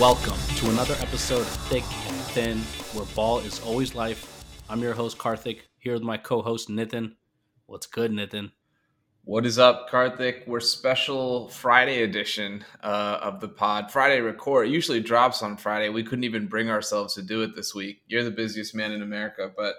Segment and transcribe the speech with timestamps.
[0.00, 2.58] Welcome to another episode of Thick and Thin,
[2.92, 4.44] where ball is always life.
[4.68, 7.14] I'm your host, Karthik, here with my co host, Nitin.
[7.64, 8.50] What's good, Nitin?
[9.24, 10.46] What is up, Karthik?
[10.46, 13.90] We're special Friday edition uh, of the pod.
[13.90, 14.68] Friday record.
[14.68, 15.88] It usually drops on Friday.
[15.88, 18.02] We couldn't even bring ourselves to do it this week.
[18.06, 19.76] You're the busiest man in America, but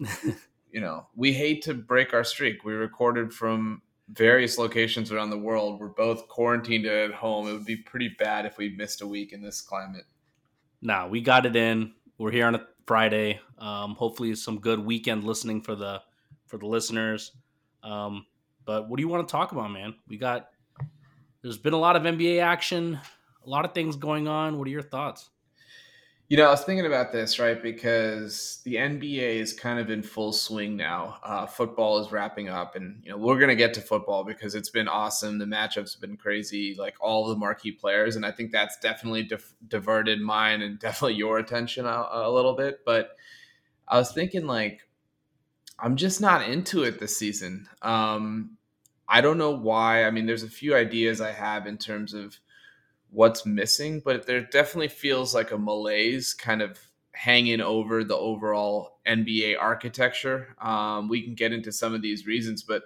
[0.72, 2.64] you know we hate to break our streak.
[2.64, 3.82] We recorded from
[4.12, 5.80] various locations around the world.
[5.80, 7.48] We're both quarantined at home.
[7.48, 10.04] It would be pretty bad if we missed a week in this climate.
[10.82, 11.92] Nah, we got it in.
[12.18, 13.40] We're here on a Friday.
[13.58, 16.02] Um, hopefully, some good weekend listening for the
[16.46, 17.32] for the listeners.
[17.82, 18.26] Um,
[18.64, 19.94] but what do you want to talk about, man?
[20.08, 20.50] We got
[21.42, 22.98] there's been a lot of NBA action,
[23.44, 24.58] a lot of things going on.
[24.58, 25.30] What are your thoughts?
[26.30, 27.60] You know, I was thinking about this, right?
[27.60, 31.18] Because the NBA is kind of in full swing now.
[31.24, 34.70] Uh, football is wrapping up, and you know we're gonna get to football because it's
[34.70, 35.38] been awesome.
[35.38, 39.28] The matchups have been crazy, like all the marquee players, and I think that's definitely
[39.66, 42.84] diverted mine and definitely your attention a, a little bit.
[42.86, 43.16] But
[43.88, 44.82] I was thinking, like,
[45.80, 47.66] I'm just not into it this season.
[47.82, 48.56] Um,
[49.08, 50.04] I don't know why.
[50.04, 52.38] I mean, there's a few ideas I have in terms of
[53.10, 56.78] what's missing, but there definitely feels like a malaise kind of
[57.12, 60.54] hanging over the overall NBA architecture.
[60.60, 62.84] Um, we can get into some of these reasons, but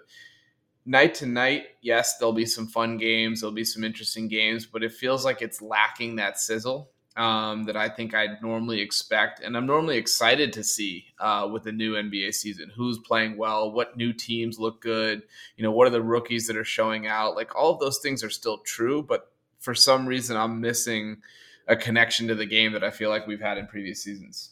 [0.87, 4.83] night to night, yes, there'll be some fun games, there'll be some interesting games, but
[4.83, 9.41] it feels like it's lacking that sizzle um, that I think I'd normally expect.
[9.41, 13.71] And I'm normally excited to see uh, with the new NBA season who's playing well,
[13.71, 15.23] what new teams look good,
[15.57, 17.37] you know, what are the rookies that are showing out.
[17.37, 19.31] Like all of those things are still true, but
[19.65, 21.23] for some reason I'm missing
[21.67, 24.51] a connection to the game that I feel like we've had in previous seasons.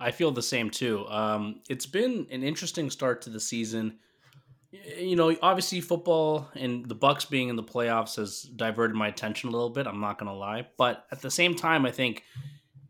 [0.00, 1.06] I feel the same too.
[1.08, 3.98] Um, it's been an interesting start to the season.
[4.70, 9.48] You know, obviously football and the Bucks being in the playoffs has diverted my attention
[9.48, 9.86] a little bit.
[9.86, 12.24] I'm not going to lie, but at the same time, I think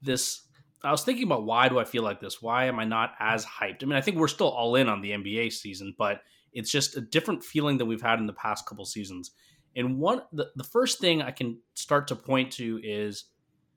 [0.02, 0.42] this.
[0.82, 2.40] I was thinking about why do I feel like this?
[2.40, 3.82] Why am I not as hyped?
[3.82, 6.96] I mean, I think we're still all in on the NBA season, but it's just
[6.96, 9.32] a different feeling than we've had in the past couple seasons.
[9.76, 13.24] And one the, the first thing I can start to point to is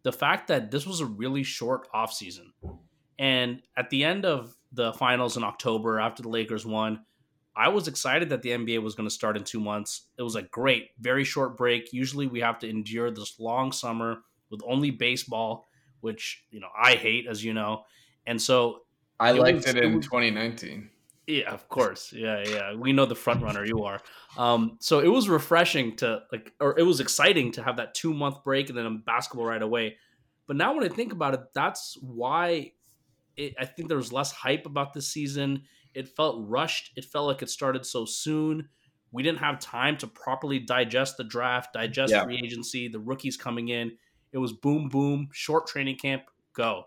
[0.03, 2.51] the fact that this was a really short offseason.
[3.19, 7.05] And at the end of the finals in October, after the Lakers won,
[7.55, 10.07] I was excited that the NBA was going to start in two months.
[10.17, 11.91] It was a great, very short break.
[11.91, 15.67] Usually we have to endure this long summer with only baseball,
[15.99, 17.83] which, you know, I hate, as you know.
[18.25, 18.81] And so
[19.19, 20.89] I it liked was, it in it was, 2019.
[21.31, 22.11] Yeah, of course.
[22.11, 22.73] Yeah, yeah.
[22.75, 24.01] We know the front runner you are.
[24.37, 28.13] Um, so it was refreshing to like, or it was exciting to have that two
[28.13, 29.95] month break and then basketball right away.
[30.45, 32.73] But now when I think about it, that's why
[33.37, 35.63] it, I think there was less hype about this season.
[35.93, 36.91] It felt rushed.
[36.97, 38.67] It felt like it started so soon.
[39.13, 42.25] We didn't have time to properly digest the draft, digest yeah.
[42.25, 43.93] free agency, the rookies coming in.
[44.33, 46.85] It was boom, boom, short training camp, go.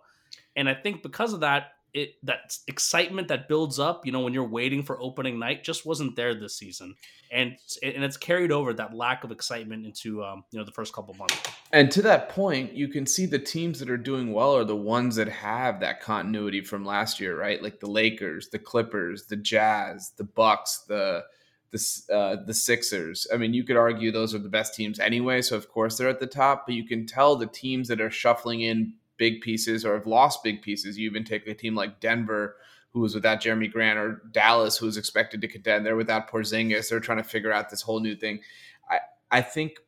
[0.56, 4.34] And I think because of that, it that excitement that builds up, you know, when
[4.34, 6.96] you're waiting for opening night, just wasn't there this season,
[7.30, 10.92] and and it's carried over that lack of excitement into um, you know the first
[10.92, 11.36] couple months.
[11.72, 14.76] And to that point, you can see the teams that are doing well are the
[14.76, 17.62] ones that have that continuity from last year, right?
[17.62, 21.24] Like the Lakers, the Clippers, the Jazz, the Bucks, the
[21.70, 23.28] the uh, the Sixers.
[23.32, 26.08] I mean, you could argue those are the best teams anyway, so of course they're
[26.08, 26.66] at the top.
[26.66, 30.42] But you can tell the teams that are shuffling in big pieces or have lost
[30.42, 30.98] big pieces.
[30.98, 32.56] You even take a team like Denver,
[32.90, 35.84] who was without Jerami Grant, or Dallas, who was expected to contend.
[35.84, 36.88] They're without Porzingis.
[36.88, 38.40] They're trying to figure out this whole new thing.
[38.88, 38.98] I,
[39.30, 39.78] I think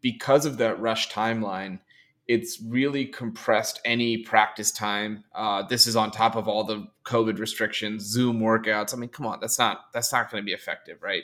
[0.00, 1.80] because of that rush timeline,
[2.28, 5.24] it's really compressed any practice time.
[5.34, 8.92] Uh, this is on top of all the COVID restrictions, Zoom workouts.
[8.92, 11.22] I mean, come on, that's not that's not going to be effective, right?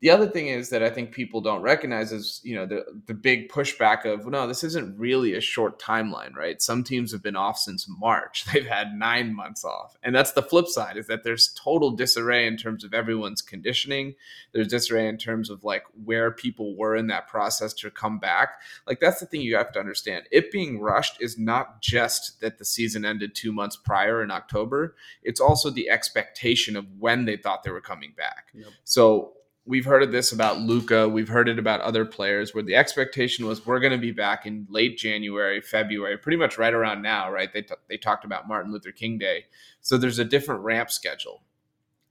[0.00, 3.14] The other thing is that I think people don't recognize is you know the the
[3.14, 6.62] big pushback of no, this isn't really a short timeline, right?
[6.62, 10.42] Some teams have been off since March; they've had nine months off, and that's the
[10.42, 14.14] flip side is that there's total disarray in terms of everyone's conditioning.
[14.52, 18.60] There's disarray in terms of like where people were in that process to come back.
[18.86, 20.24] Like that's the thing you have to understand.
[20.30, 24.94] It being rushed is not just that the season ended two months prior in October;
[25.24, 28.52] it's also the expectation of when they thought they were coming back.
[28.54, 28.68] Yep.
[28.84, 29.32] So
[29.68, 31.06] we've heard of this about Luka.
[31.06, 34.46] We've heard it about other players where the expectation was we're going to be back
[34.46, 37.52] in late January, February, pretty much right around now, right?
[37.52, 39.44] They, t- they talked about Martin Luther King Day.
[39.82, 41.42] So there's a different ramp schedule.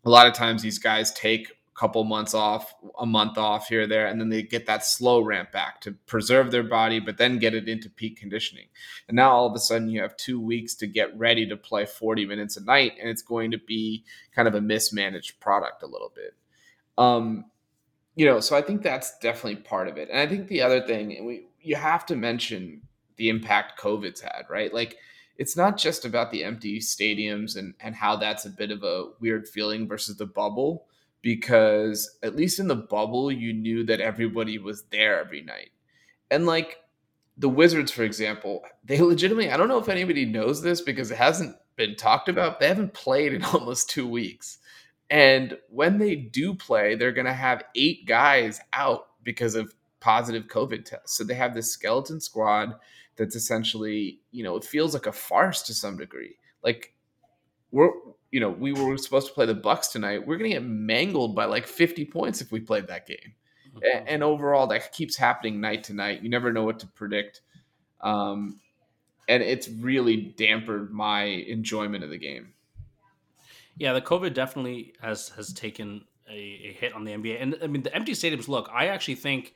[0.05, 3.87] A lot of times these guys take a couple months off, a month off here,
[3.87, 7.39] there, and then they get that slow ramp back to preserve their body, but then
[7.39, 8.67] get it into peak conditioning.
[9.07, 11.87] And now all of a sudden you have two weeks to get ready to play
[11.87, 14.05] 40 minutes a night, and it's going to be
[14.35, 16.35] kind of a mismanaged product a little bit.
[16.97, 17.45] Um,
[18.15, 20.09] you know, so I think that's definitely part of it.
[20.09, 22.81] And I think the other thing, we you have to mention
[23.17, 24.73] the impact COVID's had, right?
[24.73, 24.97] Like
[25.37, 29.09] it's not just about the empty stadiums and and how that's a bit of a
[29.19, 30.85] weird feeling versus the bubble
[31.21, 35.69] because at least in the bubble you knew that everybody was there every night.
[36.31, 36.77] And like
[37.37, 41.17] the Wizards for example, they legitimately I don't know if anybody knows this because it
[41.17, 42.59] hasn't been talked about.
[42.59, 44.57] They haven't played in almost 2 weeks.
[45.09, 50.47] And when they do play, they're going to have 8 guys out because of positive
[50.47, 51.17] COVID tests.
[51.17, 52.75] So they have this skeleton squad
[53.15, 56.35] that's essentially, you know, it feels like a farce to some degree.
[56.63, 56.93] Like
[57.71, 57.91] we're,
[58.31, 60.25] you know, we were supposed to play the Bucks tonight.
[60.25, 63.33] We're going to get mangled by like 50 points if we played that game.
[63.75, 64.05] Mm-hmm.
[64.07, 66.21] And overall, that keeps happening night to night.
[66.21, 67.41] You never know what to predict.
[68.01, 68.59] Um,
[69.27, 72.53] and it's really dampened my enjoyment of the game.
[73.79, 77.41] Yeah, the COVID definitely has has taken a, a hit on the NBA.
[77.41, 78.47] And I mean, the empty stadiums.
[78.47, 79.53] Look, I actually think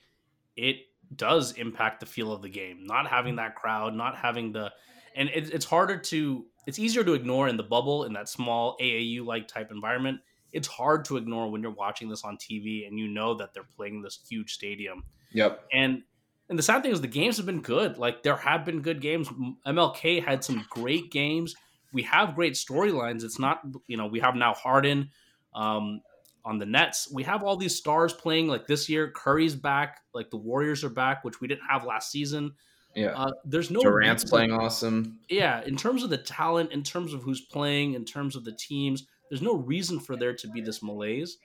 [0.56, 0.78] it
[1.16, 2.86] does impact the feel of the game.
[2.86, 4.72] Not having that crowd, not having the,
[5.16, 8.78] and it, it's harder to, it's easier to ignore in the bubble in that small
[8.80, 10.20] AAU like type environment.
[10.52, 13.68] It's hard to ignore when you're watching this on TV and you know that they're
[13.76, 15.04] playing this huge stadium.
[15.32, 15.64] Yep.
[15.74, 16.04] And
[16.50, 17.98] and the sad thing is the games have been good.
[17.98, 19.30] Like there have been good games.
[19.66, 21.56] MLK had some great games.
[21.94, 23.24] We have great storylines.
[23.24, 25.10] It's not you know we have now Harden.
[25.54, 26.02] Um,
[26.44, 27.10] on the Nets.
[27.12, 29.12] We have all these stars playing like this year.
[29.12, 32.54] Curry's back, like the Warriors are back, which we didn't have last season.
[32.96, 35.20] Yeah, uh, there's no Durant's playing awesome.
[35.30, 38.52] Yeah, in terms of the talent, in terms of who's playing, in terms of the
[38.52, 41.38] teams, there's no reason for there to be this malaise.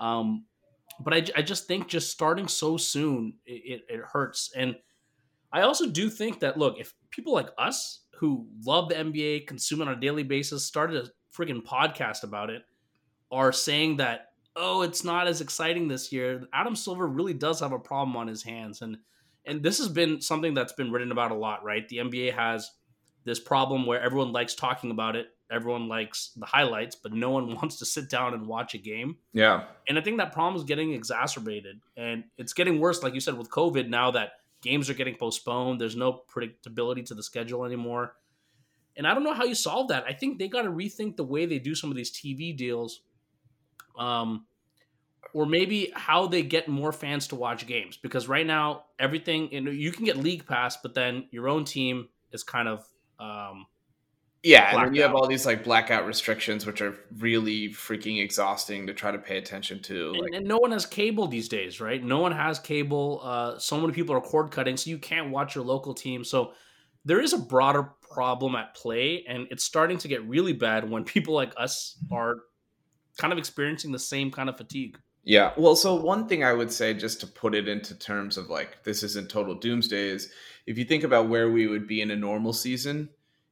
[0.00, 0.46] Um,
[0.98, 4.74] but I, I just think just starting so soon it, it, it hurts, and
[5.52, 9.80] I also do think that look, if people like us who love the NBA, consume
[9.80, 12.62] it on a daily basis, started a freaking podcast about it,
[13.32, 14.26] are saying that
[14.56, 16.42] oh, it's not as exciting this year.
[16.52, 18.98] Adam Silver really does have a problem on his hands, and
[19.46, 21.88] and this has been something that's been written about a lot, right?
[21.88, 22.70] The NBA has
[23.24, 27.54] this problem where everyone likes talking about it, everyone likes the highlights, but no one
[27.54, 29.16] wants to sit down and watch a game.
[29.32, 33.20] Yeah, and I think that problem is getting exacerbated, and it's getting worse, like you
[33.20, 33.88] said, with COVID.
[33.88, 34.32] Now that
[34.62, 38.14] games are getting postponed, there's no predictability to the schedule anymore.
[38.96, 40.04] And I don't know how you solve that.
[40.06, 43.00] I think they got to rethink the way they do some of these TV deals
[43.98, 44.46] um,
[45.32, 49.60] or maybe how they get more fans to watch games because right now everything you,
[49.60, 52.84] know, you can get league pass but then your own team is kind of
[53.18, 53.66] um,
[54.42, 58.86] yeah and then you have all these like blackout restrictions which are really freaking exhausting
[58.86, 62.02] to try to pay attention to and, and no one has cable these days right
[62.02, 65.54] no one has cable uh, so many people are cord cutting so you can't watch
[65.54, 66.52] your local team so
[67.04, 71.04] there is a broader problem at play and it's starting to get really bad when
[71.04, 72.36] people like us are
[73.18, 74.98] kind of experiencing the same kind of fatigue.
[75.22, 75.52] Yeah.
[75.56, 78.82] Well, so one thing I would say, just to put it into terms of like,
[78.84, 80.32] this isn't total doomsday, is
[80.66, 83.10] if you think about where we would be in a normal season,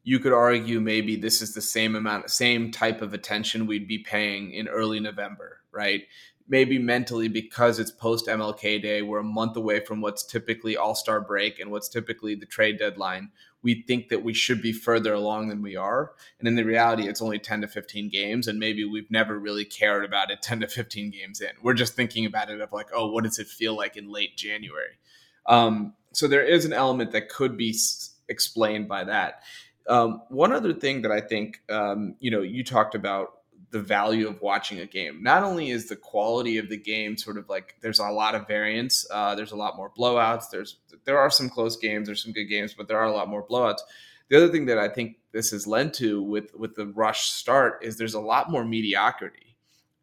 [0.08, 3.98] you could argue maybe this is the same amount, same type of attention we'd be
[3.98, 6.04] paying in early November, right?
[6.48, 10.94] Maybe mentally because it's post MLK Day, we're a month away from what's typically All
[10.94, 13.30] Star break and what's typically the trade deadline
[13.62, 16.12] we think that we should be further along than we are.
[16.38, 18.46] And in the reality, it's only 10 to 15 games.
[18.46, 21.50] And maybe we've never really cared about it 10 to 15 games in.
[21.62, 24.36] We're just thinking about it of like, oh, what does it feel like in late
[24.36, 24.98] January?
[25.46, 29.42] Um, so there is an element that could be s- explained by that.
[29.88, 33.38] Um, one other thing that I think, um, you know, you talked about
[33.70, 35.22] the value of watching a game.
[35.22, 38.46] Not only is the quality of the game sort of like there's a lot of
[38.46, 40.50] variance, uh, there's a lot more blowouts.
[40.50, 43.28] There's there are some close games, there's some good games, but there are a lot
[43.28, 43.80] more blowouts.
[44.28, 47.80] The other thing that I think this has led to with with the rush start
[47.82, 49.47] is there's a lot more mediocrity.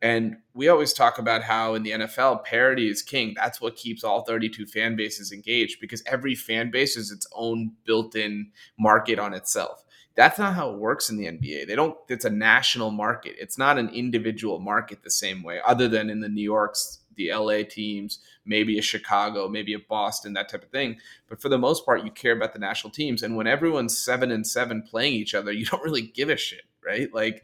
[0.05, 3.33] And we always talk about how in the NFL, parity is king.
[3.35, 7.71] That's what keeps all 32 fan bases engaged because every fan base is its own
[7.87, 9.83] built in market on itself.
[10.13, 11.65] That's not how it works in the NBA.
[11.65, 13.35] They don't, it's a national market.
[13.39, 17.33] It's not an individual market the same way, other than in the New Yorks, the
[17.33, 20.97] LA teams, maybe a Chicago, maybe a Boston, that type of thing.
[21.27, 23.23] But for the most part, you care about the national teams.
[23.23, 26.65] And when everyone's seven and seven playing each other, you don't really give a shit,
[26.85, 27.11] right?
[27.11, 27.41] Like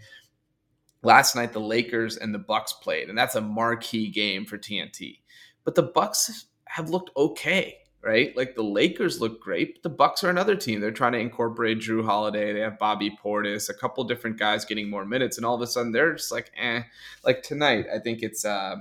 [1.04, 5.20] last night, the Lakers and the Bucks played, and that's a marquee game for TNT.
[5.64, 8.36] But the Bucks have looked okay right?
[8.36, 10.80] Like the Lakers look great, but the Bucks are another team.
[10.80, 12.54] They're trying to incorporate Jrue Holiday.
[12.54, 15.68] They have Bobby Portis, a couple different guys getting more minutes, and all of a
[15.68, 16.84] sudden they're just like, eh.
[17.24, 18.78] Like tonight, I think it's uh,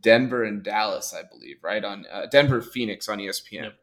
[0.00, 3.62] Denver and Dallas, I believe, right on uh, Denver Phoenix on ESPN.
[3.62, 3.74] Yep.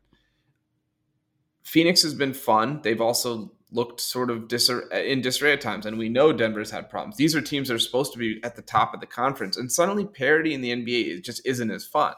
[1.63, 2.81] Phoenix has been fun.
[2.83, 4.51] They've also looked sort of
[4.91, 7.17] in disarray at times, and we know Denver's had problems.
[7.17, 9.71] These are teams that are supposed to be at the top of the conference, and
[9.71, 12.13] suddenly parity in the NBA just isn't as fun.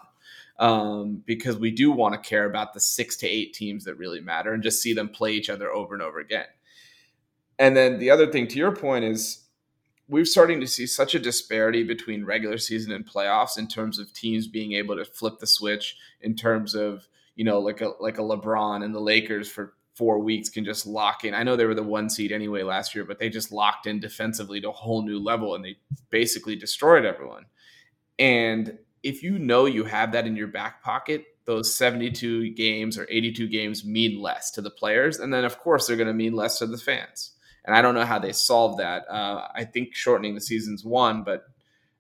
[0.60, 4.22] um, because we do want to care about the six to eight teams that really
[4.22, 6.48] matter and just see them play each other over and over again.
[7.60, 9.46] And then the other thing to your point is
[10.08, 14.14] we're starting to see such a disparity between regular season and playoffs in terms of
[14.14, 18.18] teams being able to flip the switch in terms of you know like a like
[18.18, 21.34] a LeBron and the Lakers for four weeks can just lock in.
[21.34, 24.00] I know they were the one seed anyway last year, but they just locked in
[24.00, 25.78] defensively to a whole new level and they
[26.10, 27.46] basically destroyed everyone.
[28.20, 33.08] And if you know you have that in your back pocket, those 72 games or
[33.10, 35.20] 82 games mean less to the players.
[35.20, 37.32] And then, of course, they're going to mean less to the fans.
[37.66, 39.10] And I don't know how they solve that.
[39.10, 41.46] Uh, I think shortening the season's one, but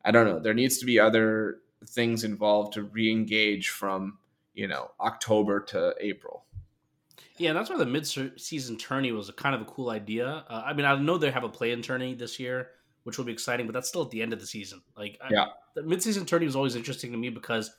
[0.03, 0.39] I don't know.
[0.39, 4.17] There needs to be other things involved to re-engage from
[4.53, 6.45] you know October to April.
[7.39, 10.45] Yeah, that's why the mid-season tourney was a kind of a cool idea.
[10.49, 12.69] Uh, I mean, I know they have a play-in tourney this year,
[13.03, 14.81] which will be exciting, but that's still at the end of the season.
[14.97, 17.71] Like, yeah, I, the mid-season tourney was always interesting to me because,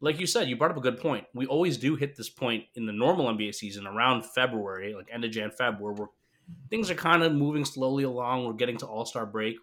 [0.00, 1.24] like you said, you brought up a good point.
[1.34, 5.24] We always do hit this point in the normal NBA season around February, like end
[5.24, 6.06] of Jan, Feb, where we're
[6.68, 8.44] things are kind of moving slowly along.
[8.44, 9.56] We're getting to All Star break,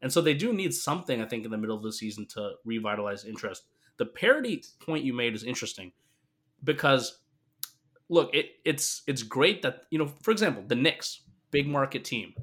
[0.00, 2.52] and so they do need something, I think, in the middle of the season to
[2.64, 3.64] revitalize interest.
[3.98, 5.92] The parity point you made is interesting
[6.64, 7.21] because
[8.12, 12.34] look, it, it's it's great that you know, for example, the Knicks, big market team.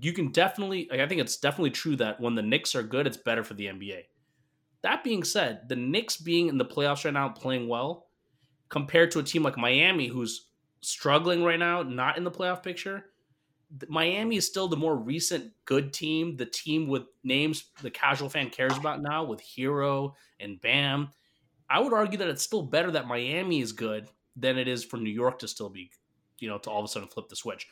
[0.00, 3.18] You can definitely, I think it's definitely true that when the Knicks are good, it's
[3.18, 4.04] better for the NBA.
[4.82, 8.06] That being said, the Knicks being in the playoffs right now, playing well,
[8.70, 10.48] compared to a team like Miami, who's
[10.80, 13.04] struggling right now, not in the playoff picture.
[13.88, 18.50] Miami is still the more recent good team, the team with names the casual fan
[18.50, 21.10] cares about now, with Herro and Bam.
[21.68, 24.96] I would argue that it's still better that Miami is good than it is for
[24.96, 25.90] New York to still be,
[26.38, 27.66] you know, to all of a sudden flip the switch.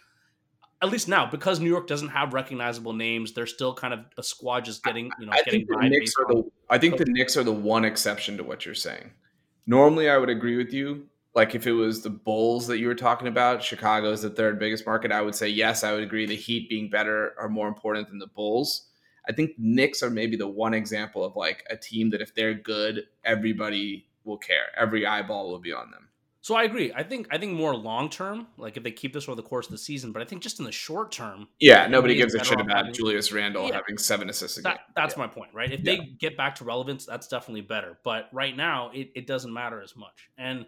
[0.82, 4.22] At least now, because New York doesn't have recognizable names, they're still kind of a
[4.22, 7.04] squad just getting, you know, I getting think the Knicks are the I think the
[7.06, 9.12] Knicks are the one exception to what you're saying.
[9.66, 11.06] Normally, I would agree with you.
[11.34, 14.58] Like if it was the Bulls that you were talking about, Chicago is the third
[14.58, 15.12] biggest market.
[15.12, 15.84] I would say yes.
[15.84, 16.26] I would agree.
[16.26, 18.88] The Heat being better are more important than the Bulls.
[19.28, 22.54] I think Knicks are maybe the one example of like a team that if they're
[22.54, 24.66] good, everybody will care.
[24.76, 26.08] Every eyeball will be on them.
[26.42, 26.92] So I agree.
[26.92, 29.66] I think I think more long term, like if they keep this over the course
[29.66, 32.42] of the season, but I think just in the short term, yeah, nobody gives a
[32.42, 35.20] shit about having, Julius Randle yeah, having seven assists that, That's yeah.
[35.20, 35.72] my point, right?
[35.72, 35.92] If yeah.
[35.92, 37.96] they get back to relevance, that's definitely better.
[38.02, 40.30] But right now, it, it doesn't matter as much.
[40.36, 40.66] And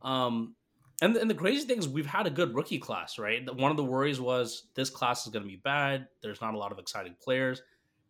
[0.00, 0.54] um,
[1.02, 3.54] and and the crazy thing is we've had a good rookie class, right?
[3.54, 6.08] One of the worries was this class is going to be bad.
[6.22, 7.62] There's not a lot of exciting players.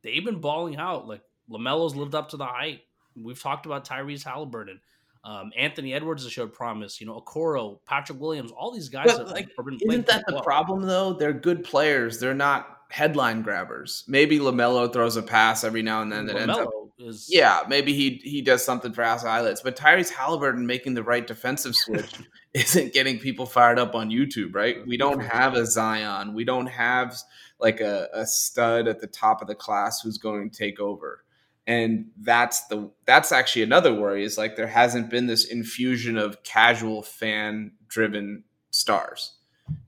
[0.02, 1.08] They've been balling out.
[1.08, 2.82] Like LaMelo's lived up to the hype.
[3.16, 4.80] We've talked about Tyrese Halliburton.
[5.25, 7.00] Um, Anthony Edwards has showed promise.
[7.00, 9.07] You know, Okoro, Patrick Williams, all these guys.
[9.07, 9.49] But, have, like,
[9.88, 10.43] isn't that the well.
[10.43, 11.14] problem though?
[11.14, 12.21] They're good players.
[12.21, 14.04] They're not headline grabbers.
[14.07, 16.69] Maybe LaMelo throws a pass every now and then that ends up.
[16.97, 19.61] Is, yeah, maybe he he does something for ass eyelids.
[19.62, 22.12] But Tyrese Halliburton making the right defensive switch
[22.54, 24.87] isn't getting people fired up on YouTube, right?
[24.87, 26.35] We don't have a Zion.
[26.35, 27.16] We don't have
[27.59, 31.25] like a, a stud at the top of the class who's going to take over
[31.66, 36.42] and that's the that's actually another worry is like there hasn't been this infusion of
[36.42, 39.38] casual fan driven stars.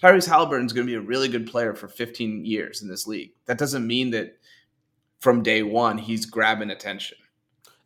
[0.02, 3.06] Tyrese Halliburton is going to be a really good player for 15 years in this
[3.06, 3.33] league.
[3.45, 4.38] That doesn't mean that
[5.21, 7.18] from day one he's grabbing attention.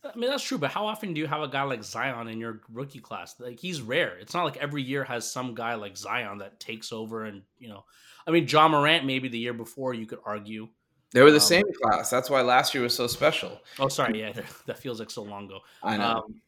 [0.05, 2.39] I mean that's true, but how often do you have a guy like Zion in
[2.39, 3.35] your rookie class?
[3.39, 4.17] Like he's rare.
[4.19, 7.69] It's not like every year has some guy like Zion that takes over and you
[7.69, 7.85] know.
[8.27, 10.69] I mean, Ja Morant maybe the year before you could argue.
[11.13, 12.11] They were the um, same class.
[12.11, 13.61] That's why last year was so special.
[13.79, 14.21] Oh, sorry.
[14.21, 14.33] Yeah,
[14.67, 15.61] that feels like so long ago.
[15.83, 16.25] I know.
[16.25, 16.41] Um,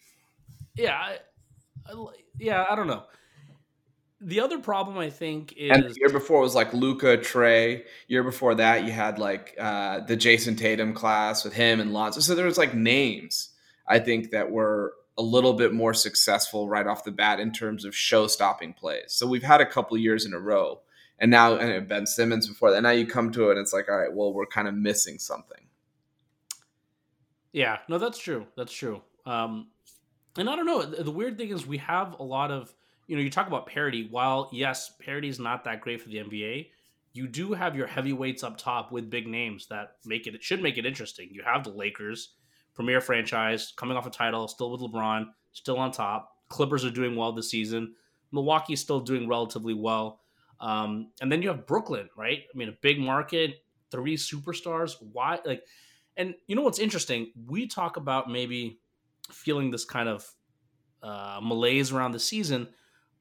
[0.76, 1.18] yeah, I,
[1.86, 2.06] I,
[2.38, 2.64] yeah.
[2.70, 3.04] I don't know.
[4.20, 7.82] The other problem I think is and the year before it was like Luka Trae.
[8.06, 12.20] Year before that, you had like uh, the Jayson Tatum class with him and Lonzo.
[12.20, 13.48] So there was like names
[13.86, 17.84] I think that were a little bit more successful right off the bat in terms
[17.84, 19.06] of show stopping plays.
[19.08, 20.80] So we've had a couple years in a row
[21.22, 22.82] and now and Ben Simmons before that.
[22.82, 25.18] Now you come to it, and it's like, all right, well, we're kind of missing
[25.18, 25.68] something.
[27.52, 28.46] Yeah, no, that's true.
[28.56, 29.02] That's true.
[29.24, 29.68] Um,
[30.36, 30.82] and I don't know.
[30.82, 32.74] The, weird thing is, we have a lot of
[33.06, 34.08] you know, you talk about parity.
[34.10, 36.70] While yes, parity is not that great for the NBA,
[37.12, 40.34] you do have your heavyweights up top with big names that make it.
[40.34, 41.28] It should make it interesting.
[41.30, 42.30] You have the Lakers,
[42.74, 46.36] premier franchise, coming off a title, still with LeBron, still on top.
[46.48, 47.94] Clippers are doing well this season.
[48.32, 50.21] Milwaukee's still doing relatively well.
[50.62, 52.38] Um, and then you have Brooklyn, right?
[52.38, 54.94] I mean, a big market, three superstars.
[55.00, 55.40] Why?
[55.44, 55.62] Like,
[56.16, 57.32] and you know what's interesting?
[57.46, 58.78] We talk about maybe
[59.30, 60.26] feeling this kind of
[61.02, 62.68] uh, malaise around the season,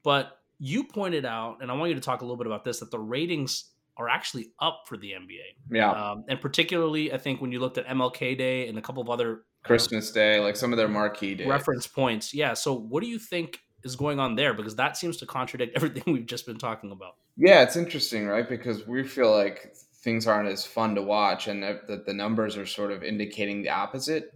[0.04, 2.78] but you pointed out, and I want you to talk a little bit about this,
[2.78, 5.76] that the ratings are actually up for the NBA.
[5.76, 5.90] Yeah.
[5.90, 9.10] Um, and particularly, I think when you looked at MLK Day and a couple of
[9.10, 11.48] other Christmas Day, like some of their marquee days.
[11.48, 12.32] reference points.
[12.32, 12.54] Yeah.
[12.54, 14.54] So what do you think is going on there?
[14.54, 17.16] Because that seems to contradict everything we've just been talking about.
[17.36, 18.48] Yeah, it's interesting, right?
[18.48, 22.66] Because we feel like things aren't as fun to watch, and that the, numbers are
[22.66, 24.34] sort of indicating the opposite.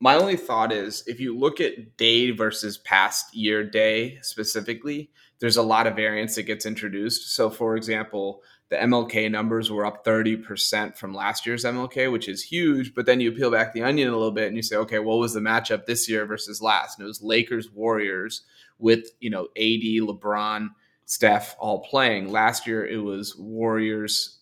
[0.00, 5.56] My only thought is if you look at day versus past year day specifically, there's
[5.56, 7.34] a lot of variance that gets introduced.
[7.34, 12.42] So, for example, the MLK numbers were up 30% from last year's MLK, which is
[12.42, 12.94] huge.
[12.94, 15.18] But then you peel back the onion a little bit and you say, okay, what
[15.18, 16.98] was the matchup this year versus last?
[16.98, 18.42] And it was Lakers Warriors
[18.78, 20.68] with, you know, AD, LeBron,
[21.04, 22.30] Steph all playing.
[22.30, 24.38] Last year it was Warriors,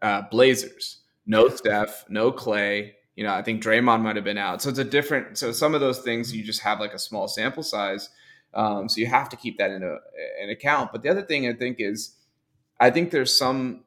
[0.00, 0.98] uh, Blazers.
[1.26, 2.94] No Steph, no Clay.
[3.16, 4.62] You know, I think Draymond might have been out.
[4.62, 7.26] So it's a different, so some of those things you just have like a small
[7.26, 8.10] sample size.
[8.54, 9.96] Um, so you have to keep that in, a,
[10.42, 10.92] in account.
[10.92, 12.15] But the other thing I think is,
[12.78, 13.84] I think there's some.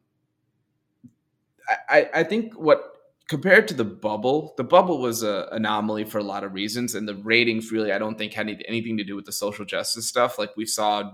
[1.87, 2.93] I, I think what
[3.27, 7.07] compared to the bubble, the bubble was an anomaly for a lot of reasons, and
[7.07, 10.07] the ratings really I don't think had any, anything to do with the social justice
[10.07, 10.39] stuff.
[10.39, 11.11] Like we saw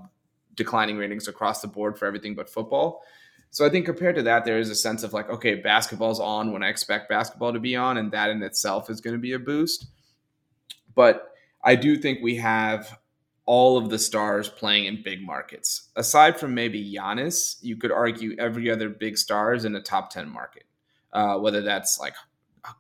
[0.56, 3.04] declining ratings across the board for everything but football.
[3.52, 6.52] So I think compared to that, there is a sense of like, okay, basketball's on
[6.52, 9.34] when I expect basketball to be on, and that in itself is going to be
[9.34, 9.88] a boost.
[10.94, 11.32] But
[11.64, 12.98] I do think we have
[13.46, 15.90] all of the stars playing in big markets.
[15.96, 20.10] Aside from maybe Giannis, you could argue every other big star is in a top
[20.10, 20.64] 10 market,
[21.14, 22.16] uh, whether that's like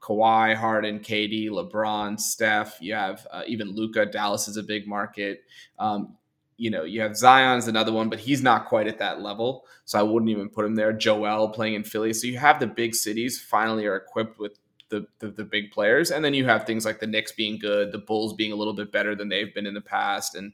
[0.01, 2.77] Kawhi, Harden, KD, LeBron, Steph.
[2.81, 4.05] You have uh, even Luka.
[4.05, 5.43] Dallas is a big market.
[5.77, 6.17] Um,
[6.57, 9.65] you know, you have Zion's another one, but he's not quite at that level.
[9.83, 10.93] So I wouldn't even put him there.
[10.93, 12.13] Joel playing in Philly.
[12.13, 14.57] So you have the big cities finally are equipped with
[14.89, 17.91] the, the, the big players, and then you have things like the Knicks being good,
[17.91, 20.53] the Bulls being a little bit better than they've been in the past, and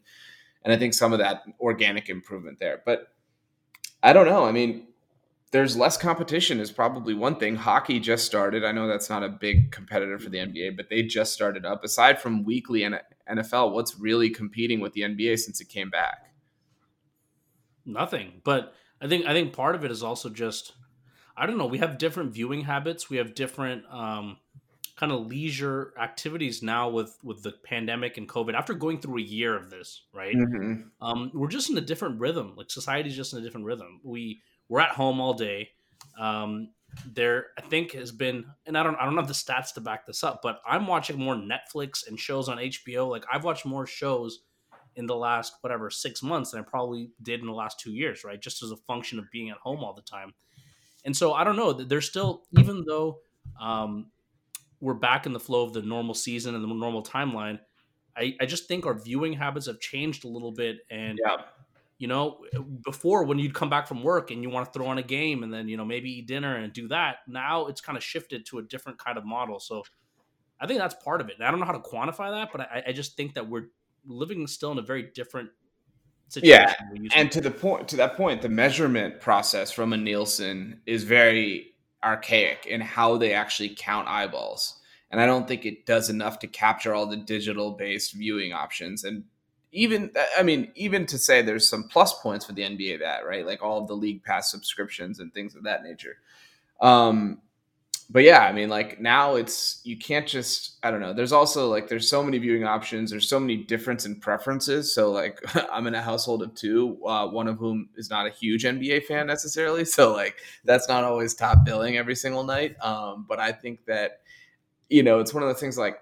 [0.63, 2.81] and I think some of that organic improvement there.
[2.85, 3.07] But
[4.03, 4.45] I don't know.
[4.45, 4.87] I mean,
[5.51, 7.55] there's less competition is probably one thing.
[7.55, 8.63] Hockey just started.
[8.63, 11.83] I know that's not a big competitor for the NBA, but they just started up.
[11.83, 16.33] Aside from weekly and NFL, what's really competing with the NBA since it came back?
[17.85, 18.41] Nothing.
[18.43, 20.73] But I think I think part of it is also just
[21.41, 21.65] I don't know.
[21.65, 23.09] We have different viewing habits.
[23.09, 24.37] We have different um,
[24.95, 28.53] kind of leisure activities now with with the pandemic and COVID.
[28.53, 30.35] After going through a year of this, right?
[30.35, 30.83] Mm-hmm.
[31.01, 32.53] Um, we're just in a different rhythm.
[32.55, 34.01] Like society's just in a different rhythm.
[34.03, 35.69] We we're at home all day.
[36.19, 36.69] Um,
[37.11, 40.05] there, I think, has been, and I don't, I don't have the stats to back
[40.05, 43.09] this up, but I'm watching more Netflix and shows on HBO.
[43.09, 44.41] Like I've watched more shows
[44.95, 48.23] in the last whatever six months than I probably did in the last two years,
[48.23, 48.39] right?
[48.39, 50.33] Just as a function of being at home all the time.
[51.03, 51.73] And so I don't know.
[51.73, 53.19] There's still, even though
[53.59, 54.11] um,
[54.79, 57.59] we're back in the flow of the normal season and the normal timeline,
[58.15, 60.79] I, I just think our viewing habits have changed a little bit.
[60.89, 61.37] And, yeah.
[61.97, 62.41] you know,
[62.83, 65.43] before when you'd come back from work and you want to throw on a game
[65.43, 68.45] and then, you know, maybe eat dinner and do that, now it's kind of shifted
[68.47, 69.59] to a different kind of model.
[69.59, 69.83] So
[70.59, 71.35] I think that's part of it.
[71.39, 73.69] And I don't know how to quantify that, but I, I just think that we're
[74.05, 75.49] living still in a very different
[76.41, 76.73] yeah,
[77.15, 81.73] and to the point, to that point, the measurement process from a Nielsen is very
[82.03, 86.47] archaic in how they actually count eyeballs, and I don't think it does enough to
[86.47, 89.03] capture all the digital-based viewing options.
[89.03, 89.25] And
[89.71, 93.45] even, I mean, even to say there's some plus points for the NBA that right,
[93.45, 96.17] like all of the league pass subscriptions and things of that nature.
[96.79, 97.41] Um,
[98.11, 101.13] but yeah, I mean, like now it's you can't just I don't know.
[101.13, 103.09] There's also like there's so many viewing options.
[103.09, 104.93] There's so many difference in preferences.
[104.93, 105.39] So like
[105.71, 109.05] I'm in a household of two, uh, one of whom is not a huge NBA
[109.05, 109.85] fan necessarily.
[109.85, 112.75] So like that's not always top billing every single night.
[112.81, 114.19] Um, but I think that
[114.89, 116.01] you know it's one of the things like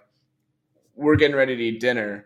[0.95, 2.25] we're getting ready to eat dinner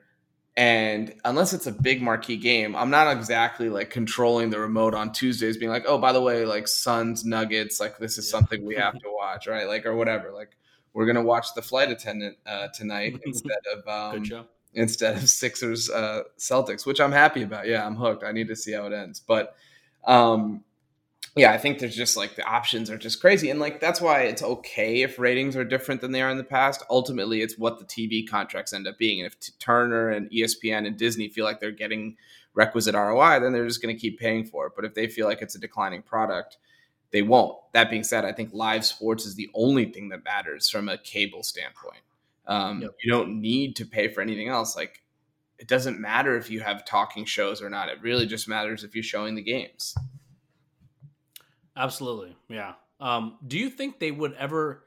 [0.56, 5.12] and unless it's a big marquee game, I'm not exactly like controlling the remote on
[5.12, 8.76] Tuesdays, being like, oh, by the way, like Suns Nuggets, like this is something we
[8.76, 9.68] have to watch, right?
[9.68, 10.32] Like or whatever.
[10.32, 10.52] Like
[10.94, 16.24] we're gonna watch the flight attendant uh, tonight instead of um, instead of Sixers uh,
[16.38, 17.68] Celtics, which I'm happy about.
[17.68, 18.24] Yeah, I'm hooked.
[18.24, 19.56] I need to see how it ends, but
[20.06, 20.64] um,
[21.36, 23.50] yeah, I think there's just like the options are just crazy.
[23.50, 26.44] And like that's why it's okay if ratings are different than they are in the
[26.44, 26.84] past.
[26.90, 29.20] Ultimately, it's what the TV contracts end up being.
[29.20, 32.18] And if Turner and ESPN and Disney feel like they're getting
[32.54, 34.74] requisite ROI, then they're just going to keep paying for it.
[34.76, 36.58] But if they feel like it's a declining product,
[37.12, 37.58] they won't.
[37.74, 41.00] That being said, I think live sports is the only thing that matters from a
[41.00, 42.02] cable standpoint.
[42.46, 42.92] Um, yep.
[43.04, 44.76] You don't need to pay for anything else.
[44.76, 45.02] Like
[45.58, 47.90] it doesn't matter if you have talking shows or not.
[47.90, 49.96] It really just matters if you're showing the games.
[51.76, 52.74] Absolutely, yeah.
[53.00, 54.86] Um, do you think they would ever?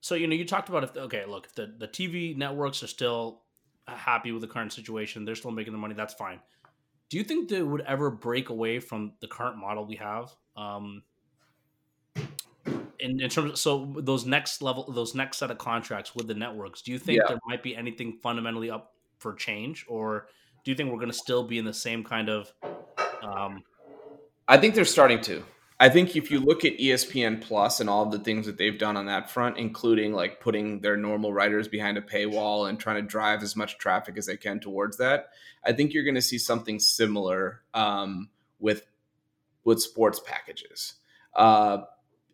[0.00, 2.88] So you know, you talked about if okay, look, if the the TV networks are
[2.88, 3.42] still
[3.86, 5.94] happy with the current situation, they're still making the money.
[5.94, 6.40] That's fine.
[7.08, 10.34] Do you think they would ever break away from the current model we have?
[10.56, 11.02] Um,
[12.98, 16.34] in, in terms of so those next level those next set of contracts with the
[16.34, 17.28] networks do you think yeah.
[17.28, 20.28] there might be anything fundamentally up for change or
[20.64, 22.52] do you think we're going to still be in the same kind of
[23.22, 23.62] um,
[24.48, 25.42] i think they're starting to
[25.80, 28.78] i think if you look at espn plus and all of the things that they've
[28.78, 32.96] done on that front including like putting their normal writers behind a paywall and trying
[32.96, 35.30] to drive as much traffic as they can towards that
[35.64, 38.86] i think you're going to see something similar um, with
[39.64, 40.94] with sports packages
[41.34, 41.78] uh,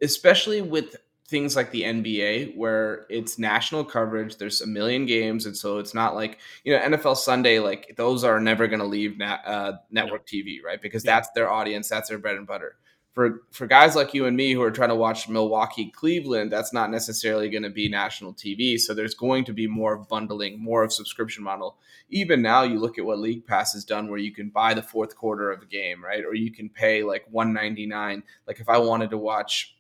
[0.01, 4.37] especially with things like the NBA where it's national coverage.
[4.37, 7.59] There's a million games, and so it's not like you know NFL Sunday.
[7.59, 10.81] Like those are never going to leave na- uh, network TV, right?
[10.81, 11.17] Because yeah.
[11.17, 12.77] that's their audience, that's their bread and butter.
[13.15, 16.73] For for guys like you and me who are trying to watch Milwaukee, Cleveland, that's
[16.73, 18.79] not necessarily going to be national TV.
[18.79, 21.77] So there's going to be more bundling, more of subscription model.
[22.11, 24.83] Even now, you look at what League Pass has done, where you can buy the
[24.83, 26.25] fourth quarter of a game, right?
[26.25, 28.25] Or you can pay like 199.
[28.49, 29.77] Like if I wanted to watch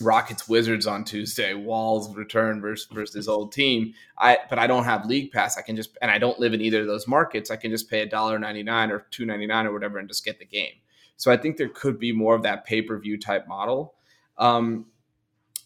[0.00, 3.94] Rockets Wizards on Tuesday, Wall's return versus versus his old team.
[4.18, 5.58] I but I don't have League Pass.
[5.58, 7.50] I can just and I don't live in either of those markets.
[7.50, 10.08] I can just pay a dollar ninety nine or two ninety nine or whatever and
[10.08, 10.74] just get the game.
[11.18, 13.94] So I think there could be more of that pay per view type model.
[14.38, 14.86] Um,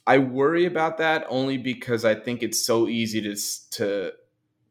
[0.06, 3.36] I worry about that only because I think it's so easy to
[3.72, 4.12] to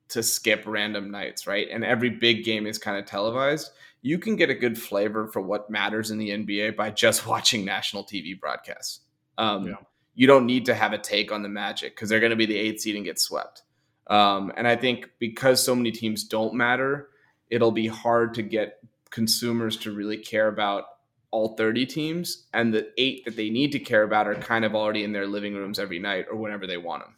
[0.10, 1.68] to skip random nights, right?
[1.72, 3.72] And every big game is kind of televised.
[4.02, 7.64] You can get a good flavor for what matters in the NBA by just watching
[7.64, 9.02] national TV broadcasts.
[9.38, 9.76] Um, yeah.
[10.14, 12.46] You don't need to have a take on the Magic because they're going to be
[12.46, 13.64] the eighth seed and get swept.
[14.08, 17.10] Um, and I think because so many teams don't matter,
[17.50, 18.80] it'll be hard to get
[19.12, 20.86] consumers to really care about
[21.30, 22.48] all 30 teams.
[22.54, 25.28] And the eight that they need to care about are kind of already in their
[25.28, 27.16] living rooms every night or whenever they want them.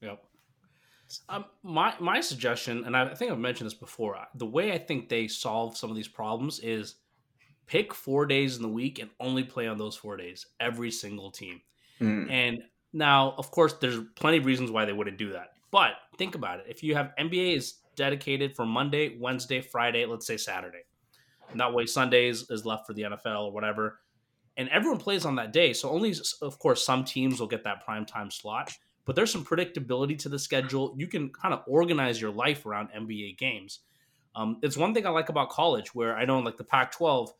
[0.00, 0.24] Yep.
[1.28, 5.08] Um, my my suggestion, and I think I've mentioned this before, the way I think
[5.08, 6.94] they solve some of these problems is
[7.66, 11.30] pick four days in the week and only play on those four days, every single
[11.30, 11.60] team.
[12.00, 12.30] Mm.
[12.30, 15.52] And now, of course, there's plenty of reasons why they wouldn't do that.
[15.70, 16.66] But think about it.
[16.68, 20.82] If you have NBA is dedicated for Monday, Wednesday, Friday, let's say Saturday.
[21.52, 24.00] And that way Sundays is left for the NFL or whatever.
[24.56, 25.72] And everyone plays on that day.
[25.72, 28.72] So only of course some teams will get that prime time slot,
[29.04, 30.94] but there's some predictability to the schedule.
[30.96, 33.80] You can kind of organize your life around NBA games.
[34.34, 37.32] Um, it's one thing I like about college where I know like the Pac 12,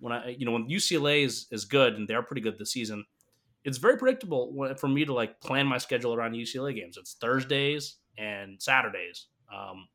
[0.00, 3.04] when I you know when UCLA is is good and they're pretty good this season,
[3.64, 6.96] it's very predictable for me to like plan my schedule around UCLA games.
[6.96, 9.88] It's Thursdays and Saturdays um,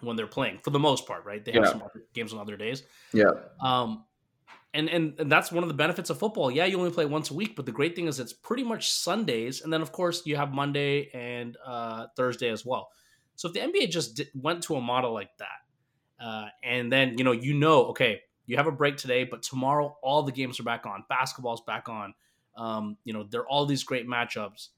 [0.00, 1.44] when they're playing for the most part, right?
[1.44, 1.70] They have yeah.
[1.70, 2.82] some games on other days.
[3.12, 3.30] Yeah.
[3.60, 4.04] Um,
[4.72, 6.50] and, and and that's one of the benefits of football.
[6.50, 8.90] Yeah, you only play once a week, but the great thing is it's pretty much
[8.90, 12.90] Sundays, and then of course you have Monday and uh, Thursday as well.
[13.36, 17.16] So if the NBA just did, went to a model like that, uh, and then
[17.18, 20.60] you know you know okay you have a break today, but tomorrow all the games
[20.60, 21.04] are back on.
[21.08, 22.14] Basketball's back on.
[22.56, 24.68] Um, you know, there are all these great matchups.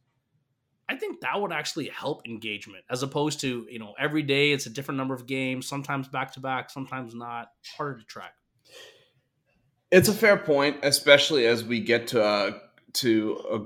[0.88, 4.66] I think that would actually help engagement as opposed to, you know, every day it's
[4.66, 7.51] a different number of games, sometimes back to back, sometimes not.
[7.77, 8.35] Harder to track.
[9.90, 12.61] It's a fair point, especially as we get to a,
[12.94, 13.61] to a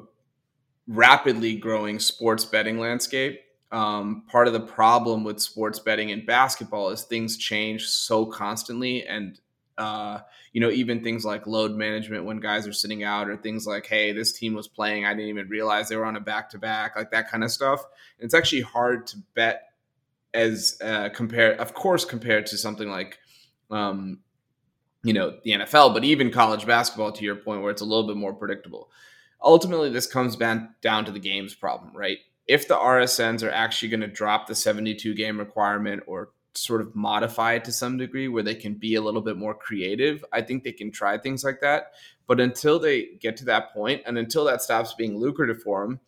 [0.86, 3.40] rapidly growing sports betting landscape.
[3.72, 9.06] Um, part of the problem with sports betting in basketball is things change so constantly
[9.06, 9.38] and
[9.80, 10.20] uh,
[10.52, 13.86] you know, even things like load management when guys are sitting out, or things like,
[13.86, 16.58] hey, this team was playing, I didn't even realize they were on a back to
[16.58, 17.82] back, like that kind of stuff.
[18.18, 19.62] And it's actually hard to bet
[20.34, 23.18] as uh, compared, of course, compared to something like,
[23.70, 24.18] um,
[25.02, 28.06] you know, the NFL, but even college basketball, to your point, where it's a little
[28.06, 28.90] bit more predictable.
[29.42, 32.18] Ultimately, this comes down to the games problem, right?
[32.46, 36.94] If the RSNs are actually going to drop the 72 game requirement or sort of
[36.94, 40.24] modify it to some degree where they can be a little bit more creative.
[40.32, 41.92] I think they can try things like that.
[42.26, 46.00] But until they get to that point and until that stops being lucrative for them,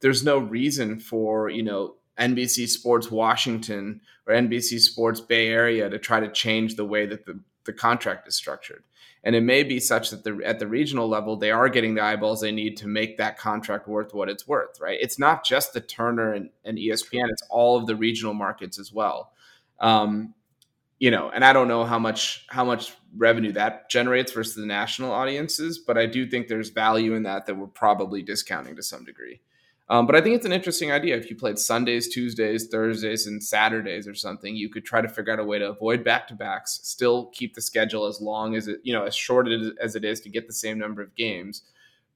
[0.00, 5.98] there's no reason for, you know, NBC Sports Washington or NBC Sports Bay Area to
[5.98, 8.82] try to change the way that the, the contract is structured.
[9.24, 12.04] And it may be such that the, at the regional level, they are getting the
[12.04, 14.98] eyeballs they need to make that contract worth what it's worth, right?
[15.00, 18.92] It's not just the Turner and, and ESPN, it's all of the regional markets as
[18.92, 19.32] well.
[19.80, 20.34] Um,
[20.98, 24.66] you know, and I don't know how much how much revenue that generates versus the
[24.66, 28.82] national audiences, but I do think there's value in that that we're probably discounting to
[28.82, 29.40] some degree.
[29.88, 31.16] Um, but I think it's an interesting idea.
[31.16, 35.32] If you played Sundays, Tuesdays, Thursdays, and Saturdays or something, you could try to figure
[35.32, 38.66] out a way to avoid back to backs, still keep the schedule as long as
[38.66, 39.46] it, you know, as short
[39.80, 41.62] as it is to get the same number of games.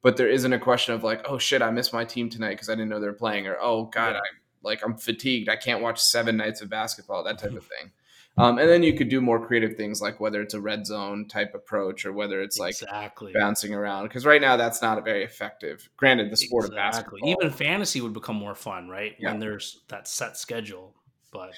[0.03, 2.71] But there isn't a question of like, oh shit, I missed my team tonight because
[2.71, 4.19] I didn't know they're playing, or oh god, yeah.
[4.19, 4.23] I
[4.63, 5.49] like I'm fatigued.
[5.49, 7.93] I can't watch seven nights of basketball, that type of thing.
[8.39, 11.27] Um, and then you could do more creative things like whether it's a red zone
[11.29, 14.05] type approach or whether it's like exactly bouncing around.
[14.05, 15.91] Because right now that's not very effective.
[15.97, 16.81] Granted, the sport exactly.
[16.81, 19.17] of basketball, even fantasy would become more fun, right?
[19.19, 19.33] Yeah.
[19.33, 20.95] When there's that set schedule.
[21.33, 21.53] But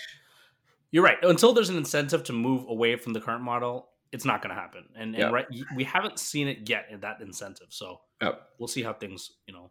[0.91, 1.19] you're right.
[1.23, 4.61] Until there's an incentive to move away from the current model, it's not going to
[4.61, 4.85] happen.
[4.97, 7.69] And, and right, we haven't seen it yet in that incentive.
[7.71, 8.43] So yep.
[8.59, 9.71] we'll see how things, you know.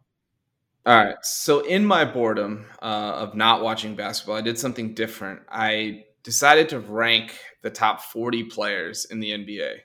[0.84, 1.16] All right.
[1.22, 5.42] So in my boredom uh, of not watching basketball, I did something different.
[5.48, 9.76] I decided to rank the top 40 players in the NBA.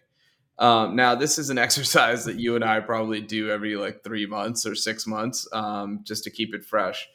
[0.57, 4.25] Um, now, this is an exercise that you and I probably do every like three
[4.25, 7.07] months or six months um, just to keep it fresh.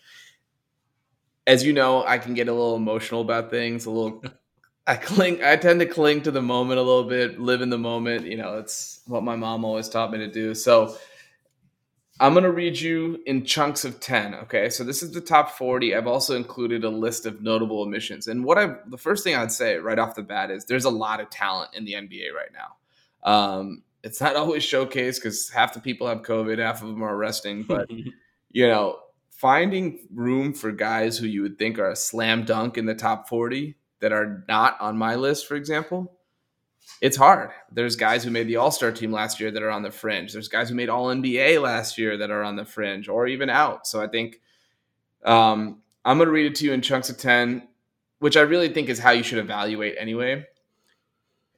[1.46, 4.22] As you know, I can get a little emotional about things, a little.
[4.86, 5.42] I cling.
[5.42, 8.26] I tend to cling to the moment a little bit, live in the moment.
[8.26, 10.54] You know, it's what my mom always taught me to do.
[10.54, 10.96] So,
[12.22, 14.36] I'm going to read you in chunks of 10.
[14.36, 14.70] Okay.
[14.70, 15.96] So this is the top 40.
[15.96, 18.28] I've also included a list of notable omissions.
[18.28, 20.90] And what I, the first thing I'd say right off the bat is there's a
[20.90, 23.28] lot of talent in the NBA right now.
[23.28, 27.16] Um, it's not always showcased because half the people have COVID, half of them are
[27.16, 27.64] resting.
[27.64, 27.90] But,
[28.52, 32.86] you know, finding room for guys who you would think are a slam dunk in
[32.86, 36.16] the top 40 that are not on my list, for example,
[37.00, 37.50] it's hard.
[37.70, 40.32] There's guys who made the All Star team last year that are on the fringe.
[40.32, 43.50] There's guys who made All NBA last year that are on the fringe or even
[43.50, 43.86] out.
[43.86, 44.40] So I think
[45.24, 47.66] um, I'm going to read it to you in chunks of 10,
[48.20, 50.46] which I really think is how you should evaluate anyway.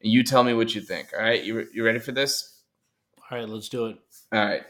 [0.00, 1.08] You tell me what you think.
[1.16, 1.42] All right.
[1.42, 2.60] You, you ready for this?
[3.30, 3.48] All right.
[3.48, 3.98] Let's do it.
[4.32, 4.62] All right.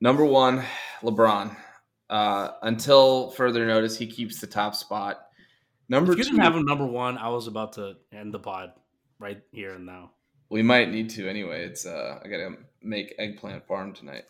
[0.00, 0.64] Number one,
[1.02, 1.54] LeBron.
[2.08, 5.26] Uh, until further notice, he keeps the top spot.
[5.88, 8.38] Number if you two, didn't have him number one, I was about to end the
[8.38, 8.72] pod
[9.18, 10.12] right here and now.
[10.50, 11.64] We might need to anyway.
[11.64, 14.24] It's uh, I gotta make eggplant farm tonight.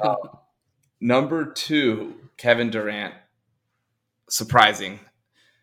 [0.00, 0.16] uh,
[1.00, 3.14] number two, Kevin Durant.
[4.28, 4.98] Surprising.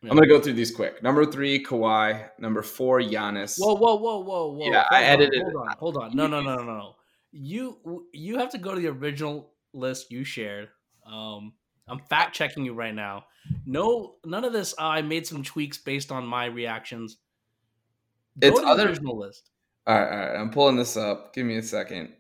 [0.02, 0.12] Yeah.
[0.12, 1.04] I'm gonna go through these quick.
[1.04, 2.30] Number three, Kawhi.
[2.40, 3.60] Number four, Giannis.
[3.60, 4.66] Whoa, whoa, whoa, whoa, whoa!
[4.66, 5.44] Yeah, hold I edited.
[5.44, 6.16] hold on, hold on.
[6.16, 6.96] No, no, no, no, no.
[7.32, 10.70] You you have to go to the original list you shared.
[11.06, 11.54] Um,
[11.88, 13.26] I'm fact checking you right now.
[13.66, 14.74] No, none of this.
[14.80, 17.18] Uh, I made some tweaks based on my reactions.
[18.42, 19.50] It's other original list.
[19.88, 20.36] All right, all right.
[20.40, 21.34] I'm pulling this up.
[21.34, 22.14] Give me a second.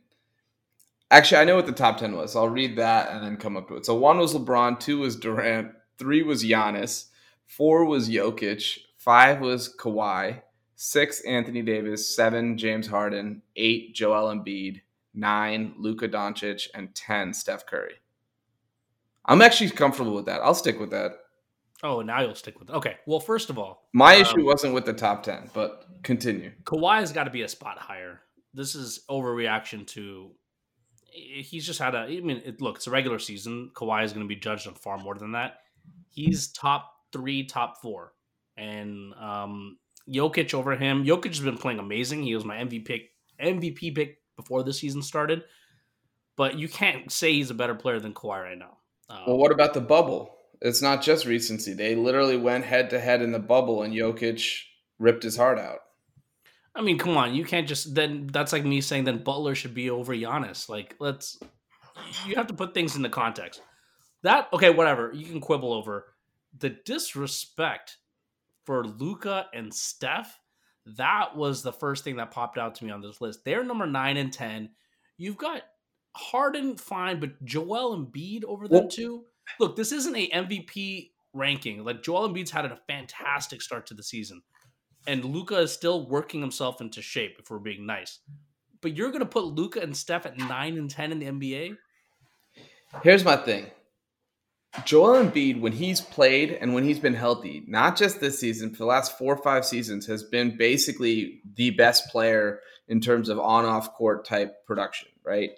[1.10, 2.36] Actually, I know what the top ten was.
[2.36, 3.86] I'll read that and then come up to it.
[3.86, 7.08] So one was LeBron, two was Durant, three was Giannis,
[7.48, 10.42] four was Jokic, five was Kawhi,
[10.76, 14.82] six Anthony Davis, seven James Harden, eight Joel Embiid,
[15.14, 17.96] nine Luka Doncic, and ten Steph Curry.
[19.26, 20.42] I'm actually comfortable with that.
[20.42, 21.12] I'll stick with that.
[21.84, 22.74] Oh, now you'll stick with it.
[22.74, 22.98] Okay.
[23.06, 26.52] Well, first of all, my um, issue wasn't with the top 10, but continue.
[26.64, 28.22] Kawhi's got to be a spot higher.
[28.54, 30.32] This is overreaction to.
[31.12, 32.00] He's just had a.
[32.00, 33.72] I mean, it, look, it's a regular season.
[33.74, 35.60] Kawhi is going to be judged on far more than that.
[36.10, 38.14] He's top three, top four.
[38.58, 41.04] And um, Jokic over him.
[41.04, 42.24] Jokic has been playing amazing.
[42.24, 43.10] He was my MVP pick,
[43.42, 45.44] MVP pick before the season started.
[46.38, 48.78] But you can't say he's a better player than Kawhi right now.
[49.10, 50.38] Um, well, what about the bubble?
[50.62, 51.74] It's not just recency.
[51.74, 54.62] They literally went head to head in the bubble, and Jokic
[55.00, 55.80] ripped his heart out.
[56.76, 58.30] I mean, come on, you can't just then.
[58.32, 60.70] That's like me saying then Butler should be over Giannis.
[60.70, 61.40] Like, let's.
[62.26, 63.62] You have to put things into context.
[64.24, 65.12] That okay, whatever.
[65.14, 66.06] You can quibble over
[66.58, 67.98] the disrespect
[68.66, 70.38] for Luka and Steph.
[70.98, 73.44] That was the first thing that popped out to me on this list.
[73.44, 74.70] They're number nine and ten.
[75.18, 75.64] You've got
[76.16, 79.26] Harden, fine, but Joel Embiid over them well, too
[79.60, 81.84] look, this isn't a MVP ranking.
[81.84, 84.42] Like Joel Embiid's had a fantastic start to the season,
[85.08, 87.38] and Luka is still working himself into shape.
[87.40, 88.20] If we're being nice,
[88.82, 91.78] but you're going to put Luka and Steph at nine and ten in the NBA.
[93.04, 93.68] Here's my thing.
[94.86, 98.78] Joel Embiid, when he's played and when he's been healthy, not just this season, for
[98.78, 103.38] the last four or five seasons, has been basically the best player in terms of
[103.38, 105.10] on-off court type production.
[105.26, 105.52] Right,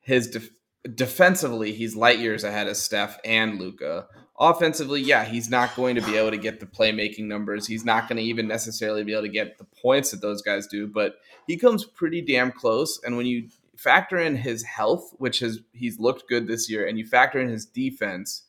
[0.00, 0.50] his def-
[0.94, 4.06] defensively, he's light years ahead of Steph and Luka.
[4.38, 7.66] Offensively, yeah, he's not going to be able to get the playmaking numbers.
[7.66, 10.66] He's not going to even necessarily be able to get the points that those guys
[10.66, 11.16] do, but
[11.46, 12.98] he comes pretty damn close.
[13.04, 16.98] And when you factor in his health, which has he's looked good this year, and
[16.98, 18.44] you factor in his defense,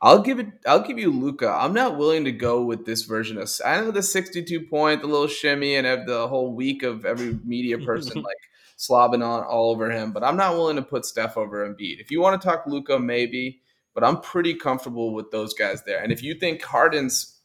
[0.00, 0.48] I'll give it.
[0.66, 1.48] I'll give you Luka.
[1.48, 3.50] I'm not willing to go with this version of.
[3.64, 7.38] I know the 62 point, the little shimmy, and have the whole week of every
[7.42, 8.36] media person like
[8.78, 10.12] slobbing on all over him.
[10.12, 12.00] But I'm not willing to put Steph over Embiid.
[12.00, 13.60] If you want to talk Luka, maybe,
[13.94, 16.02] but I'm pretty comfortable with those guys there.
[16.02, 17.40] And if you think Harden's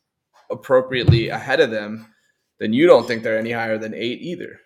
[0.49, 2.13] appropriately ahead of them,
[2.59, 4.59] then you don't think they're any higher than eight either.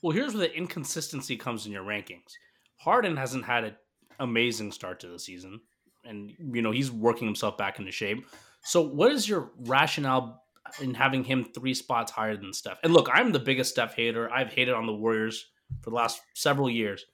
[0.00, 2.32] Well, here's where the inconsistency comes in your rankings.
[2.76, 3.76] Harden hasn't had an
[4.18, 5.60] amazing start to the season,
[6.04, 8.26] and you know he's working himself back into shape.
[8.64, 10.42] So, what is your rationale
[10.80, 12.78] in having him three spots higher than Steph.
[12.82, 14.30] And look, I'm the biggest Steph hater.
[14.30, 15.50] I've hated on the Warriors
[15.80, 17.04] for the last several years.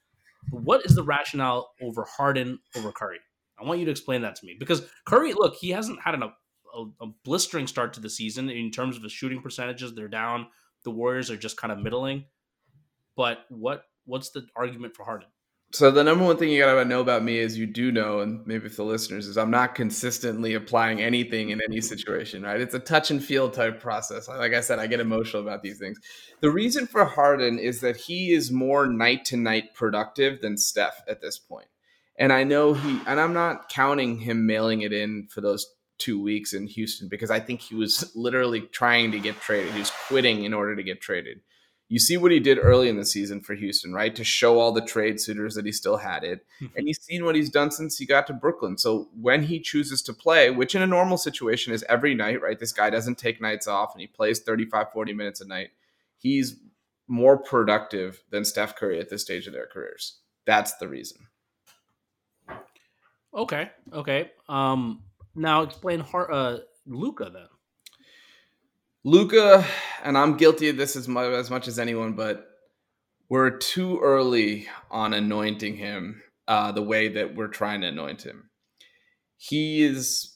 [0.51, 3.19] But what is the rationale over Harden over Curry?
[3.61, 6.23] I want you to explain that to me because Curry, look, he hasn't had an,
[6.23, 9.95] a, a blistering start to the season in terms of his shooting percentages.
[9.95, 10.47] They're down.
[10.85, 12.25] The Warriors are just kind of middling.
[13.17, 15.29] But what what's the argument for Harden?
[15.71, 18.47] So the number one thing you gotta know about me is you do know, and
[18.47, 22.59] maybe for the listeners, is I'm not consistently applying anything in any situation, right?
[22.59, 24.29] It's a touch and feel type process.
[24.29, 25.99] Like I said, I get emotional about these things.
[26.41, 31.03] The reason for Harden is that he is more night to night productive than Steph
[31.07, 31.69] at this point.
[32.17, 35.67] And I know he, and I'm not counting him mailing it in for those
[35.99, 39.73] two weeks in Houston because I think he was literally trying to get traded.
[39.75, 41.41] He was quitting in order to get traded
[41.89, 44.15] you see what he did early in the season for Houston, right?
[44.15, 46.45] To show all the trade suitors that he still had it.
[46.61, 46.77] Mm-hmm.
[46.77, 48.77] And you've seen what he's done since he got to Brooklyn.
[48.77, 52.59] So when he chooses to play, which in a normal situation is every night, right?
[52.59, 55.71] This guy doesn't take nights off and he plays 35, 40 minutes a night.
[56.19, 56.57] He's
[57.07, 60.19] more productive than Steph Curry at this stage of their careers.
[60.45, 61.27] That's the reason.
[63.33, 63.71] Okay.
[63.95, 64.31] Okay.
[64.47, 65.03] Um,
[65.35, 67.47] now explain uh, Luka then.
[69.05, 69.65] Luka,
[70.03, 72.49] and I'm guilty of this as much, as much as anyone, but
[73.29, 78.51] we're too early on anointing him uh, the way that we're trying to anoint him.
[79.37, 80.35] He's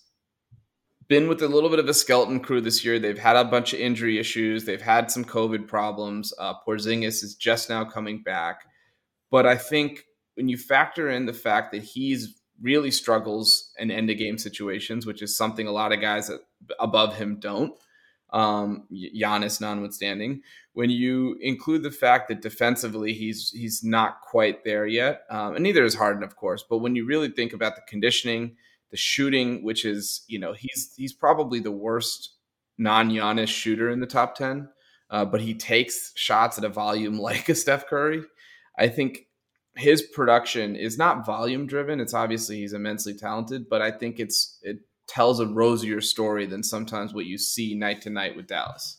[1.08, 2.98] been with a little bit of a skeleton crew this year.
[2.98, 4.64] They've had a bunch of injury issues.
[4.64, 6.32] They've had some COVID problems.
[6.38, 8.60] Uh, Porzingis is just now coming back,
[9.30, 14.08] but I think when you factor in the fact that he's really struggles in end
[14.08, 16.30] of game situations, which is something a lot of guys
[16.78, 17.74] above him don't
[18.32, 20.42] um, Giannis notwithstanding.
[20.74, 25.62] When you include the fact that defensively he's he's not quite there yet, um, and
[25.62, 26.64] neither is Harden, of course.
[26.68, 28.56] But when you really think about the conditioning,
[28.90, 32.30] the shooting, which is you know he's he's probably the worst
[32.78, 34.68] non Giannis shooter in the top ten,
[35.10, 38.22] uh, but he takes shots at a volume like a Steph Curry.
[38.78, 39.26] I think
[39.76, 42.00] his production is not volume driven.
[42.00, 46.62] It's obviously he's immensely talented, but I think it's it tells a rosier story than
[46.62, 48.98] sometimes what you see night to night with Dallas.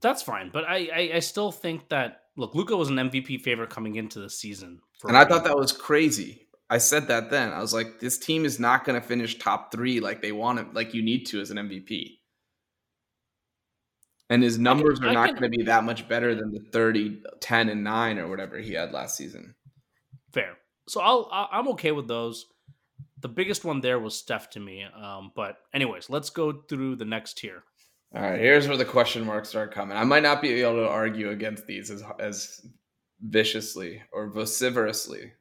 [0.00, 3.70] That's fine, but I, I, I still think that look, Luka was an MVP favorite
[3.70, 6.46] coming into the season, and I thought that was crazy.
[6.70, 7.52] I said that then.
[7.52, 10.58] I was like, this team is not going to finish top three like they want
[10.58, 12.18] it, like you need to as an MVP.
[14.30, 17.22] And his numbers can, are not going to be that much better than the 30,
[17.40, 19.54] 10, and 9 or whatever he had last season.
[20.34, 20.58] Fair.
[20.88, 22.46] So I'll I'm okay with those
[23.20, 24.84] the biggest one there was Steph to me.
[24.84, 27.64] Um, but anyways, let's go through the next tier.
[28.14, 29.96] All right, here's where the question marks start coming.
[29.96, 32.66] I might not be able to argue against these as as
[33.20, 35.32] viciously or vociferously.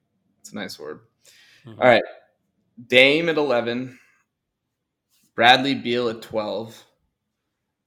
[0.41, 1.01] It's a nice word.
[1.65, 1.81] Mm-hmm.
[1.81, 2.03] All right,
[2.87, 3.97] Dame at eleven,
[5.35, 6.83] Bradley Beal at twelve,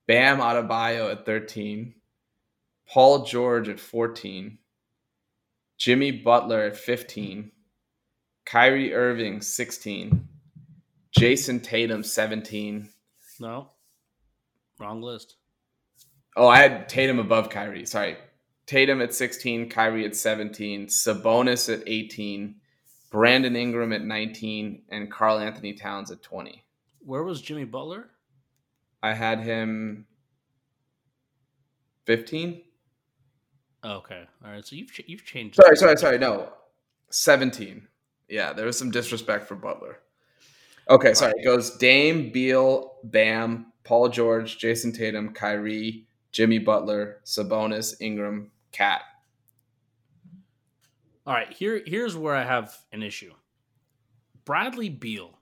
[0.07, 1.95] Bam Adebayo at thirteen,
[2.89, 4.59] Paul George at fourteen,
[5.77, 7.53] Jimmy Butler at fifteen.
[8.45, 10.29] Kyrie Irving, 16.
[11.19, 12.89] Jayson Tatum, 17.
[13.39, 13.71] No.
[14.79, 15.37] Wrong list.
[16.37, 17.87] Oh, I had Tatum above Kyrie.
[17.87, 18.17] Sorry.
[18.67, 22.55] Tatum at 16, Kyrie at 17, Sabonis at 18,
[23.11, 26.63] Brandon Ingram at 19, and Karl-Anthony Towns at 20.
[27.01, 28.11] Where was Jimmy Butler?
[29.03, 30.07] I had him
[32.07, 32.63] 15.
[33.85, 34.25] Okay.
[34.45, 34.67] All right.
[34.67, 35.57] So you've you've changed.
[35.57, 36.19] Sorry, sorry, sorry.
[36.19, 36.53] No.
[37.11, 37.87] 17.
[38.31, 39.99] Yeah, there was some disrespect for Butler.
[40.89, 41.35] Okay, sorry.
[41.37, 49.03] It goes Dame, Beal, Bam, Paul George, Jayson Tatum, Kyrie, Jimmy Butler, Sabonis, Ingram, KAT.
[51.27, 53.33] All right, here here's where I have an issue.
[54.45, 55.39] Bradley Beal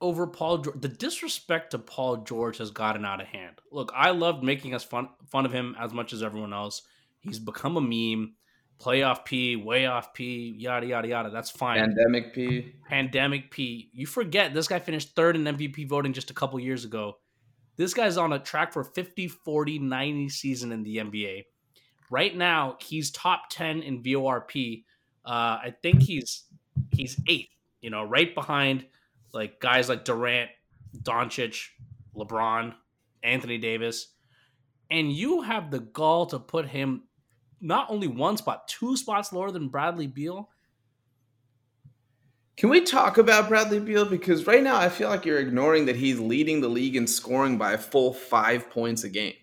[0.00, 0.80] over Paul George.
[0.80, 3.60] The disrespect to Paul George has gotten out of hand.
[3.70, 6.82] Look, I loved making us fun fun of him as much as everyone else.
[7.20, 8.34] He's become a meme
[8.80, 11.30] playoff P, way off P, yada yada yada.
[11.30, 11.78] That's fine.
[11.78, 12.74] Pandemic P.
[12.88, 13.90] Pandemic P.
[13.92, 17.18] You forget this guy finished third in MVP voting just a couple years ago.
[17.76, 21.44] This guy's on a track for 50, 40, 90 season in the NBA.
[22.10, 24.84] Right now, he's top 10 in VORP.
[25.24, 26.44] Uh, I think he's
[26.92, 27.50] he's eighth,
[27.80, 28.86] you know, right behind
[29.32, 30.50] like guys like Durant,
[31.02, 31.68] Doncic,
[32.14, 32.74] LeBron,
[33.22, 34.08] Anthony Davis.
[34.90, 37.04] And you have the gall to put him
[37.64, 40.48] not only one spot, two spots lower than Bradley Beal.
[42.56, 44.04] Can we talk about Bradley Beal?
[44.04, 47.58] Because right now I feel like you're ignoring that he's leading the league in scoring
[47.58, 49.34] by a full five points a game.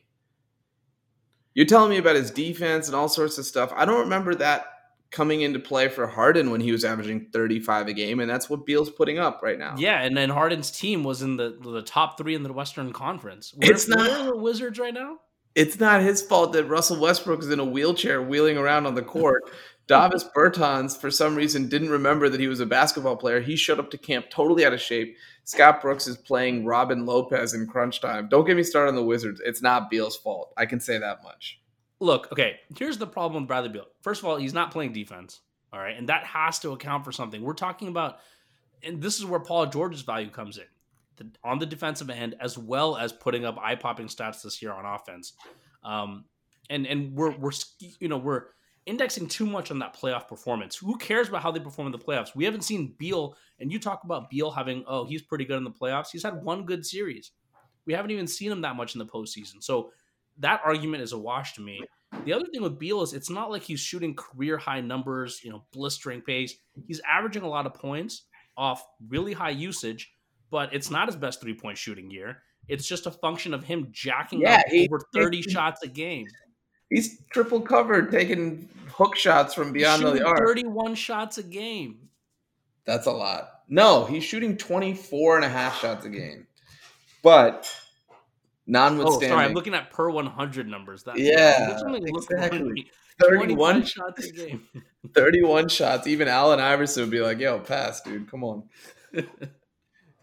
[1.54, 3.74] You're telling me about his defense and all sorts of stuff.
[3.76, 4.68] I don't remember that
[5.12, 8.66] coming into play for Harden when he was averaging 35 a game, and that's what
[8.66, 9.76] Beal's putting up right now.
[9.78, 13.54] Yeah, and then Harden's team was in the the top three in the Western Conference.
[13.54, 15.18] Where, It's not- where are the Wizards right now?
[15.54, 19.02] It's not his fault that Russell Westbrook is in a wheelchair wheeling around on the
[19.02, 19.44] court.
[19.88, 23.42] Davis Bertans, for some reason, didn't remember that he was a basketball player.
[23.42, 25.18] He showed up to camp totally out of shape.
[25.44, 28.30] Scott Brooks is playing Robin Lopez in crunch time.
[28.30, 29.42] Don't get me started on the Wizards.
[29.44, 30.54] It's not Beal's fault.
[30.56, 31.60] I can say that much.
[32.00, 33.88] Look, okay, here's the problem with Bradley Beal.
[34.02, 35.42] First of all, he's not playing defense.
[35.74, 37.42] All right, and that has to account for something.
[37.42, 38.20] We're talking about,
[38.84, 40.66] and this is where Paul George's value comes in
[41.18, 44.72] the, on the defensive end, as well as putting up eye popping stats this year
[44.72, 45.34] on offense.
[45.84, 46.26] Um,
[46.70, 48.46] and and we're we're you know we're
[48.86, 50.76] indexing too much on that playoff performance.
[50.76, 52.36] Who cares about how they perform in the playoffs?
[52.36, 55.64] We haven't seen Beal, and you talk about Beal having oh he's pretty good in
[55.64, 56.08] the playoffs.
[56.12, 57.32] He's had one good series.
[57.86, 59.62] We haven't even seen him that much in the postseason.
[59.62, 59.92] So
[60.38, 61.82] that argument is a wash to me.
[62.26, 65.50] The other thing with Beal is it's not like he's shooting career high numbers, you
[65.50, 66.56] know, blistering pace.
[66.88, 68.26] He's averaging a lot of points
[68.58, 70.12] off really high usage,
[70.52, 72.44] but it's not his best three point shooting year.
[72.68, 76.28] It's just a function of him jacking Yeah, up he- over 30 shots a game.
[76.90, 80.38] He's triple covered, taking hook shots from beyond the arc.
[80.46, 82.10] 31 shots a game.
[82.86, 83.62] That's a lot.
[83.70, 86.48] No, he's shooting 24 and a half shots a game.
[87.24, 87.74] But
[88.74, 91.04] Oh, sorry, I'm looking at per 100 numbers.
[91.04, 92.90] That Yeah, which only look exactly.
[93.22, 94.68] 31, shots a game.
[95.14, 96.08] 31 shots.
[96.08, 98.30] Even Allen Iverson would be like, yo, pass, dude.
[98.30, 98.64] Come on.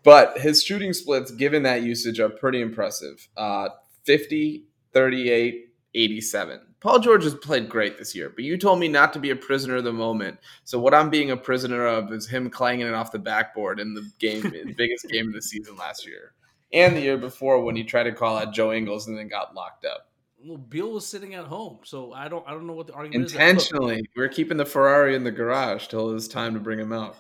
[0.09, 3.29] But his shooting splits, given that usage, are pretty impressive.
[3.37, 3.69] Uh,
[4.05, 6.61] 50, 38, 87.
[6.81, 9.37] Paul George has played great this year, but you told me not to be a
[9.37, 10.39] prisoner of the moment.
[10.65, 13.93] So what I'm being a prisoner of is him clanging it off the backboard in
[13.93, 16.33] the game, the biggest game of the season last year,
[16.73, 19.55] and the year before when he tried to call out Joe Ingles and then got
[19.55, 20.07] locked up
[20.43, 23.27] well, Beal was sitting at home, so I don't I don't know what the argument
[23.27, 23.33] is.
[23.33, 24.09] intentionally.
[24.17, 27.17] We are keeping the Ferrari in the garage till it's time to bring him out.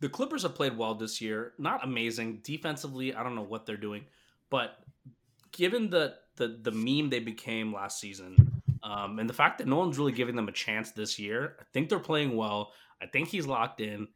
[0.00, 1.52] The Clippers have played well this year.
[1.58, 3.14] Not amazing defensively.
[3.14, 4.04] I don't know what they're doing,
[4.50, 4.78] but
[5.52, 9.76] given the the the meme they became last season, um, and the fact that no
[9.76, 12.72] one's really giving them a chance this year, I think they're playing well.
[13.00, 14.08] I think he's locked in,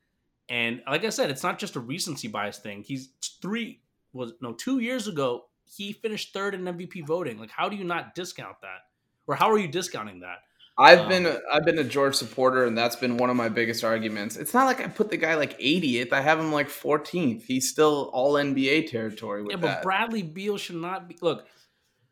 [0.48, 2.82] and like I said, it's not just a recency bias thing.
[2.82, 3.10] He's
[3.40, 3.80] three
[4.12, 5.46] was no two years ago.
[5.64, 7.38] He finished third in MVP voting.
[7.38, 8.80] Like, how do you not discount that,
[9.26, 10.38] or how are you discounting that?
[10.80, 13.50] I've Um, been a, I've been a George supporter, and that's been one of my
[13.50, 14.36] biggest arguments.
[14.36, 17.42] It's not like I put the guy like 80th; I have him like 14th.
[17.42, 19.82] He's still all NBA territory Yeah, but that.
[19.82, 21.16] Bradley Beal should not be.
[21.20, 21.46] Look,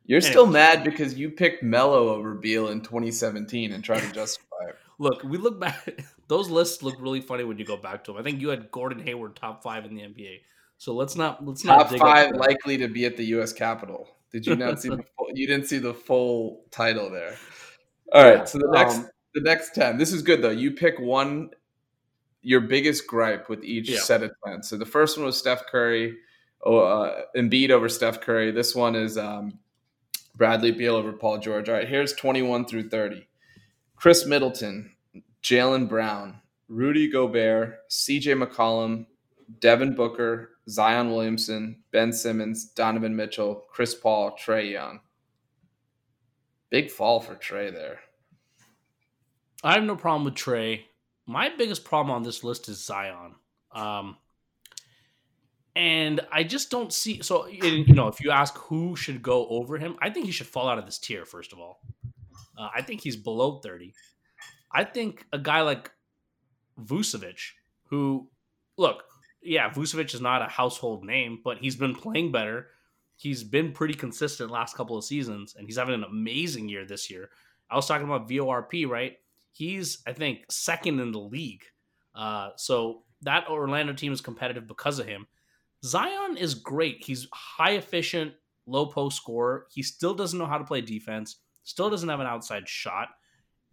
[0.04, 4.68] You're still mad because you picked Melo over Beal in 2017 and tried to justify
[4.68, 4.76] it.
[4.98, 6.04] Look, we look back.
[6.28, 8.20] Those lists look really funny when you go back to them.
[8.20, 10.40] I think you had Gordon Hayward top five in the NBA.
[10.76, 13.52] So let's not let's not Top dig five likely to be at the U.S.
[13.52, 14.08] Capitol.
[14.30, 17.34] Did you not see the full, you didn't see the full title there?
[18.12, 19.98] All right, Yeah, so the next um, the next ten.
[19.98, 20.50] This is good though.
[20.50, 21.50] You pick one
[22.42, 23.98] your biggest gripe with each Yeah.
[24.00, 24.62] set of ten.
[24.62, 26.16] So the first one was Steph Curry,
[26.62, 28.50] oh, uh, Embiid over Steph Curry.
[28.52, 29.58] This one is um,
[30.36, 31.68] Bradley Beal over Paul George.
[31.68, 33.26] All right, here's 21 through 30.
[33.96, 34.92] Khris Middleton,
[35.42, 38.34] Jaylen Brown, Rudy Gobert, C.J.
[38.34, 39.06] McCollum,
[39.60, 45.00] Devin Booker, Zion Williamson, Ben Simmons, Donovan Mitchell, Chris Paul, Trae Young.
[46.70, 48.00] Big fall for Trae there.
[49.64, 50.82] I have no problem with Trae.
[51.26, 53.34] My biggest problem on this list is Zion.
[53.72, 54.16] Um,
[55.74, 57.22] and I just don't see.
[57.22, 60.46] So, you know, if you ask who should go over him, I think he should
[60.46, 61.80] fall out of this tier, first of all.
[62.56, 63.94] Uh, I think he's below 30.
[64.72, 65.90] I think a guy like
[66.80, 67.52] Vucevic,
[67.90, 68.28] who,
[68.76, 69.04] look,
[69.42, 72.66] yeah, Vucevic is not a household name, but he's been playing better.
[73.18, 77.10] He's been pretty consistent last couple of seasons, and he's having an amazing year this
[77.10, 77.30] year.
[77.68, 79.16] I was talking about VORP, right?
[79.50, 81.64] He's, I think, second in the league.
[82.14, 85.26] Uh, so that Orlando team is competitive because of him.
[85.84, 87.04] Zion is great.
[87.04, 88.34] He's high efficient,
[88.66, 89.66] low post scorer.
[89.68, 93.08] He still doesn't know how to play defense, still doesn't have an outside shot.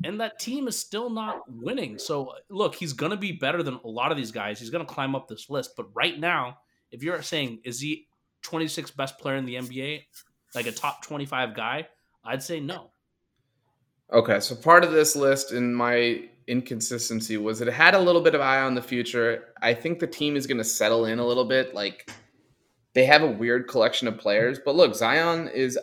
[0.04, 2.00] And that team is still not winning.
[2.00, 4.60] So, look, he's going to be better than a lot of these guys.
[4.60, 5.76] He's going to climb up this list.
[5.78, 6.58] But right now,
[6.92, 8.08] if you're saying, is he
[8.46, 10.04] 26th best player in the NBA,
[10.54, 11.88] like a top 25 guy,
[12.24, 12.92] I'd say no.
[14.12, 18.36] Okay, so part of this list in my inconsistency was it had a little bit
[18.36, 19.54] of eye on the future.
[19.62, 21.74] I think the team is going to settle in a little bit.
[21.74, 22.10] Like
[22.94, 25.78] they have a weird collection of players, but look, Zion is,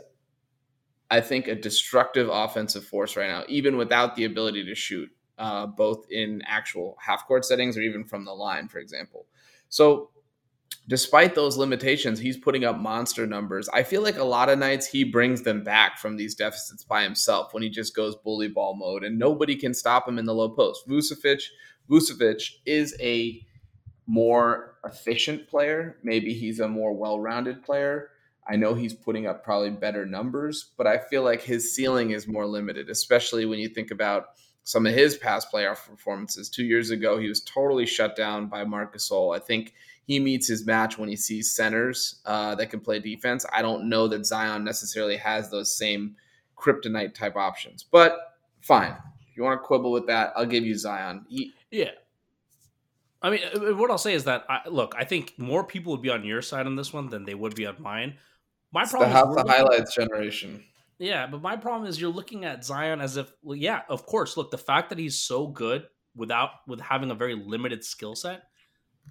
[1.11, 5.67] I think, a destructive offensive force right now, even without the ability to shoot, uh,
[5.67, 9.27] both in actual half court settings or even from the line, for example.
[9.69, 10.11] So
[10.89, 13.69] despite those limitations, he's putting up monster numbers.
[13.69, 17.03] I feel like a lot of nights he brings them back from these deficits by
[17.03, 20.35] himself when he just goes bully ball mode, and nobody can stop him in the
[20.35, 20.89] low post.
[20.89, 21.43] Vucevic,
[21.91, 23.45] Vucevic is a
[24.07, 25.99] more efficient player.
[26.03, 28.11] Maybe he's a more well-rounded player.
[28.49, 32.27] I know he's putting up probably better numbers, but I feel like his ceiling is
[32.27, 34.31] more limited, especially when you think about
[34.65, 36.49] some of his past playoff performances.
[36.49, 39.35] Two years ago, he was totally shut down by Marc Gasol.
[39.35, 39.75] I think
[40.05, 43.47] he meets his match when he sees centers uh, that can play defense.
[43.53, 46.17] I don't know that Zion necessarily has those same
[46.57, 48.97] kryptonite type options, but fine.
[49.31, 51.25] If you want to quibble with that, I'll give you Zion.
[51.29, 51.93] He, yeah.
[53.23, 56.03] I mean, uh, what I'll say is that I, look, I think more people would
[56.03, 58.17] be on your side on this one than they would be on mine.
[58.73, 60.65] My problem the, is the highlights generation.
[60.99, 64.37] Yeah, but my problem is you're looking at Zion as if, well, yeah, of course.
[64.37, 68.43] Look, the fact that he's so good without with having a very limited skill set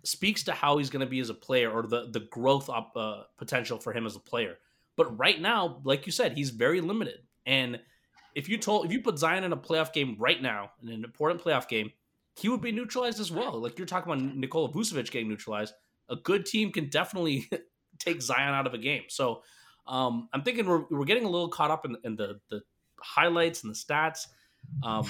[0.03, 2.93] speaks to how he's going to be as a player or the the growth up
[2.95, 4.57] uh, potential for him as a player.
[4.97, 7.19] But right now, like you said, he's very limited.
[7.45, 7.79] And
[8.35, 11.03] if you told if you put Zion in a playoff game right now, in an
[11.03, 11.91] important playoff game,
[12.35, 13.59] he would be neutralized as well.
[13.59, 15.73] Like you're talking about Nikola Vucevic getting neutralized.
[16.09, 17.49] A good team can definitely
[17.99, 19.03] take Zion out of a game.
[19.09, 19.43] So
[19.87, 22.61] um, I'm thinking we're, we're getting a little caught up in, in the, the
[22.99, 24.27] highlights and the stats.
[24.83, 25.09] Um,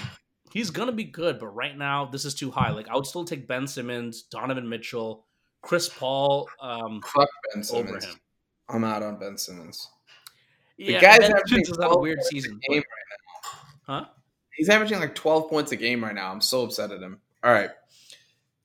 [0.54, 2.72] he's gonna be good, but right now this is too high.
[2.72, 5.26] Like I would still take Ben Simmons, Donovan Mitchell,
[5.62, 6.50] Chris Paul.
[6.60, 8.18] Um, Fuck Ben Simmons.
[8.70, 9.90] I'm out on Ben Simmons.
[10.78, 12.60] The yeah, guy's ben had a weird season.
[12.68, 14.00] Game right now.
[14.00, 14.06] Huh?
[14.56, 16.32] He's averaging like 12 points a game right now.
[16.32, 17.20] I'm so upset at him.
[17.44, 17.70] All right.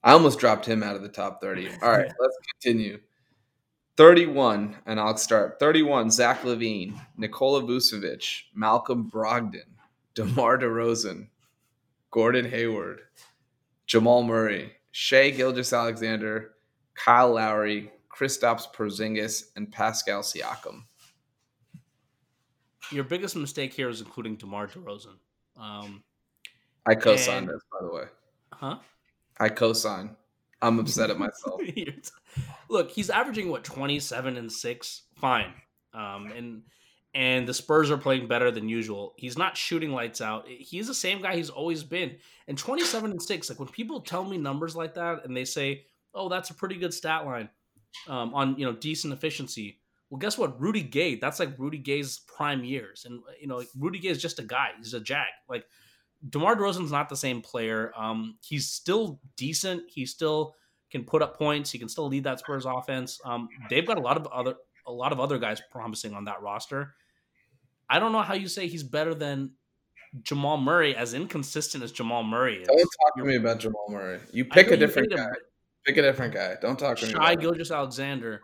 [0.02, 1.68] I almost dropped him out of the top 30.
[1.82, 3.00] All right, let's continue.
[3.96, 5.58] 31, and I'll start.
[5.58, 9.64] 31, Zach LaVine, Nikola Vucevic, Malcolm Brogdon,
[10.14, 11.28] DeMar DeRozan,
[12.16, 13.02] Gordon Hayward,
[13.84, 16.54] Jamal Murray, Shai Gilgeous-Alexander,
[16.94, 20.84] Kyle Lowry, Kristaps Porzingis, and Pascal Siakam.
[22.90, 25.18] Your biggest mistake here is including DeMar DeRozan.
[25.58, 26.02] Um,
[26.86, 28.04] I co-sign this, by the way.
[28.50, 28.78] Huh?
[29.38, 30.16] I co-sign.
[30.62, 31.60] I'm upset at myself.
[32.70, 35.02] Look, he's averaging what 27 and six.
[35.16, 35.52] Fine,
[35.92, 36.62] um, and
[37.14, 39.14] and the Spurs are playing better than usual.
[39.16, 40.46] He's not shooting lights out.
[40.48, 42.16] He's the same guy he's always been.
[42.48, 43.48] And 27 and six.
[43.48, 46.76] Like when people tell me numbers like that, and they say, "Oh, that's a pretty
[46.76, 47.48] good stat line
[48.08, 49.80] um, on you know decent efficiency."
[50.10, 50.60] Well, guess what?
[50.60, 51.16] Rudy Gay.
[51.16, 54.70] That's like Rudy Gay's prime years, and you know Rudy Gay is just a guy.
[54.78, 55.26] He's a jag.
[55.48, 55.64] Like
[56.30, 57.92] DeMar DeRozan's not the same player.
[57.96, 59.84] Um, he's still decent.
[59.88, 60.54] He still
[60.90, 61.70] can put up points.
[61.70, 63.20] He can still lead that Spurs offense.
[63.24, 64.54] Um, they've got a lot of other
[64.86, 66.94] a lot of other guys promising on that roster.
[67.88, 69.52] I don't know how you say he's better than
[70.22, 72.68] Jamal Murray, as inconsistent as Jamal Murray is.
[72.68, 74.20] Don't talk to me about Jamal Murray.
[74.32, 75.26] You pick a different guy.
[75.84, 76.56] Pick a different guy.
[76.60, 77.12] Don't talk to me.
[77.12, 78.40] Shai Gilgeous-Alexander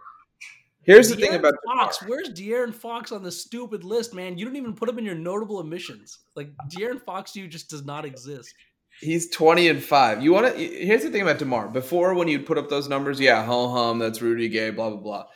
[0.85, 1.99] Here's the thing about Fox.
[1.99, 2.11] DeMar.
[2.11, 4.37] Where's De'Aaron Fox on the stupid list, man?
[4.37, 6.19] You don't even put him in your notable omissions.
[6.35, 8.53] Like De'Aaron Fox, you just does not exist.
[9.01, 10.23] He's twenty and five.
[10.23, 10.61] You want to?
[10.61, 11.69] Here's the thing about DeMar.
[11.69, 14.99] Before, when you'd put up those numbers, yeah, ho hum, that's Rudy Gay, blah blah
[14.99, 15.27] blah.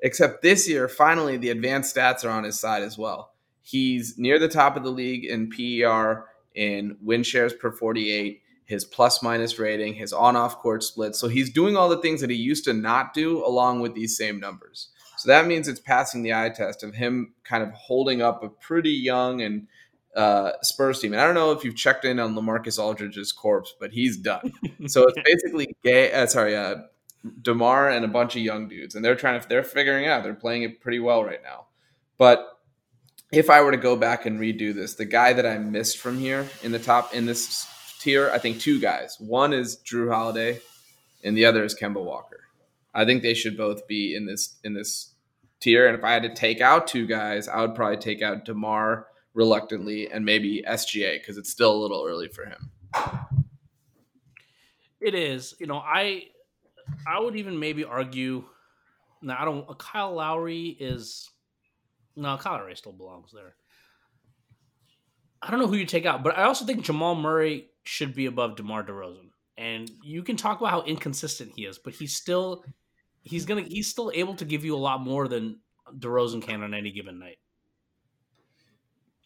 [0.00, 3.32] Except this year, finally, the advanced stats are on his side as well.
[3.62, 8.42] He's near the top of the league in PER, in win shares per forty eight
[8.66, 11.14] his plus minus rating, his on off court split.
[11.14, 14.16] So he's doing all the things that he used to not do along with these
[14.16, 14.88] same numbers.
[15.16, 18.48] So that means it's passing the eye test of him kind of holding up a
[18.48, 19.68] pretty young and
[20.14, 21.12] uh, Spurs team.
[21.12, 24.52] And I don't know if you've checked in on LaMarcus Aldridge's corpse, but he's done.
[24.86, 26.12] so it's basically gay.
[26.12, 26.76] Uh, sorry, uh,
[27.42, 30.22] DeMar and a bunch of young dudes, and they're trying to they're figuring out.
[30.22, 31.66] They're playing it pretty well right now.
[32.18, 32.58] But
[33.32, 36.18] if I were to go back and redo this, the guy that I missed from
[36.18, 37.66] here in the top in this
[38.00, 39.16] tier, I think two guys.
[39.18, 40.60] One is Jrue Holiday,
[41.24, 42.40] and the other is Kemba Walker.
[42.94, 45.12] I think they should both be in this in this
[45.60, 45.86] tier.
[45.86, 49.06] And if I had to take out two guys, I would probably take out DeMar
[49.34, 52.70] reluctantly and maybe SGA because it's still a little early for him.
[55.00, 55.54] It is.
[55.60, 56.28] You know, I
[57.06, 58.44] I would even maybe argue.
[59.22, 59.78] Now I don't.
[59.78, 61.30] Kyle Lowry is
[62.14, 62.36] no.
[62.36, 63.54] Kyle Lowry still belongs there.
[65.42, 68.26] I don't know who you take out, but I also think Jamal Murray should be
[68.26, 69.30] above DeMar DeRozan.
[69.58, 72.64] And you can talk about how inconsistent he is, but he's still
[73.22, 75.60] he's gonna he's still able to give you a lot more than
[75.98, 77.38] DeRozan can on any given night.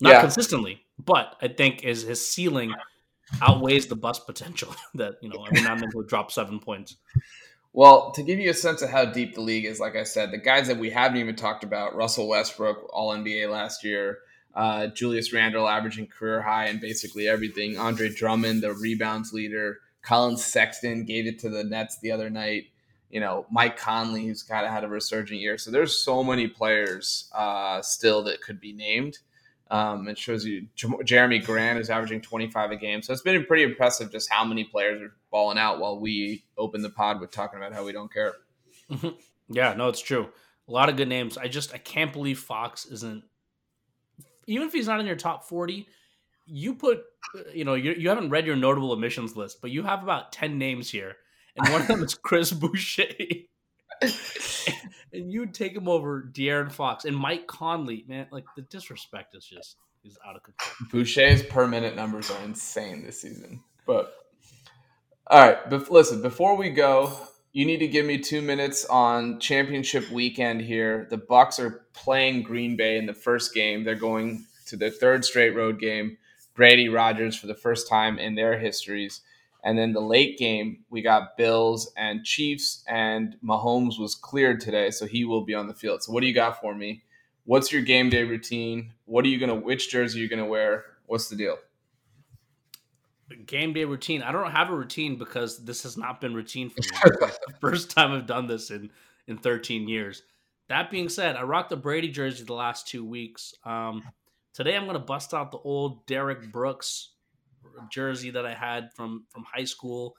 [0.00, 0.20] Not yeah.
[0.20, 2.72] consistently, but I think is his ceiling
[3.42, 6.96] outweighs the bust potential that you know every now and then he'll drop seven points.
[7.73, 10.33] Well, to give you a sense of how deep the league is, like I said,
[10.33, 14.18] the guys that we haven't even talked about: Russell Westbrook, All NBA last year,
[14.55, 20.37] uh, Julius Randle averaging career high in basically everything, Andre Drummond, the rebounds leader, Collin
[20.37, 22.64] Sexton gave it to the Nets the other night
[23.11, 25.59] you know, Mike Conley, who's kind of had a resurgent year.
[25.59, 29.18] So there's so many players uh, still that could be named.
[29.71, 33.03] Um, it shows you J- Jerami Grant is averaging 25 a game.
[33.03, 36.83] So it's been pretty impressive just how many players are balling out while we open
[36.83, 38.33] the pod with talking about how we don't care.
[39.49, 40.29] yeah, no, it's true.
[40.68, 41.39] A lot of good names.
[41.39, 43.23] I just I can't believe Fox isn't
[44.47, 45.87] even if he's not in your top 40,
[46.47, 47.05] you put
[47.55, 50.59] you know, you, you haven't read your notable omissions list, but you have about 10
[50.59, 51.16] names here.
[51.57, 53.05] And one of them is Chris Boucher.
[55.12, 58.26] and you'd take him over De'Aaron Fox and Mike Conley, man.
[58.30, 60.88] Like the disrespect is just is out of control.
[60.90, 63.62] Boucher's per minute numbers are insane this season.
[63.86, 64.12] But
[65.26, 67.16] all right, but listen, before we go,
[67.53, 71.07] you need to give me two minutes on championship weekend here.
[71.11, 73.84] The Bucs are playing Green Bay in the first game.
[73.84, 76.16] They're going to their third straight road game.
[76.55, 79.22] Brady Rodgers for the first time in their histories.
[79.62, 84.90] And then the late game, we got Bills and Chiefs, and Mahomes was cleared today,
[84.90, 86.02] so he will be on the field.
[86.02, 87.02] So, what do you got for me?
[87.44, 88.92] What's your game day routine?
[89.04, 89.54] What are you gonna?
[89.54, 90.84] Which jersey are you gonna wear?
[91.06, 91.58] What's the deal?
[93.46, 94.22] Game day routine.
[94.22, 97.28] I don't have a routine because this has not been routine for me.
[97.61, 98.90] first time I've done this in
[99.26, 100.22] in 13 years.
[100.68, 103.54] That being said, I rocked the Brady jersey the last two weeks.
[103.64, 104.04] Um,
[104.54, 107.11] today I'm gonna bust out the old Derrick Brooks
[107.91, 110.16] jersey that I had from from high school.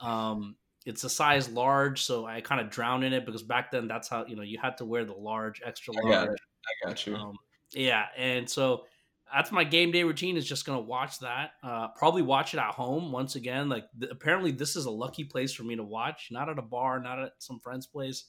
[0.00, 3.88] Um, it's a size large, so I kind of drown in it because back then
[3.88, 6.06] that's how you know you had to wear the large, extra large.
[6.06, 7.14] I got, I got you.
[7.16, 7.36] Um,
[7.72, 8.84] yeah, and so
[9.32, 11.52] that's my game day routine is just gonna watch that.
[11.62, 13.68] Uh, probably watch it at home once again.
[13.68, 16.62] Like th- apparently this is a lucky place for me to watch, not at a
[16.62, 18.24] bar, not at some friend's place.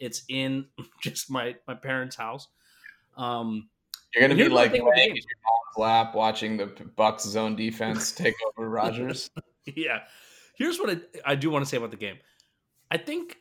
[0.00, 0.66] It's in
[1.02, 2.48] just my my parents' house.
[3.16, 3.68] Um,
[4.14, 4.72] You're gonna be like
[5.76, 9.30] lap watching the Bucs zone defense take over Rodgers.
[9.64, 10.00] yeah.
[10.54, 12.18] Here's what I, I do want to say about the game.
[12.90, 13.38] I think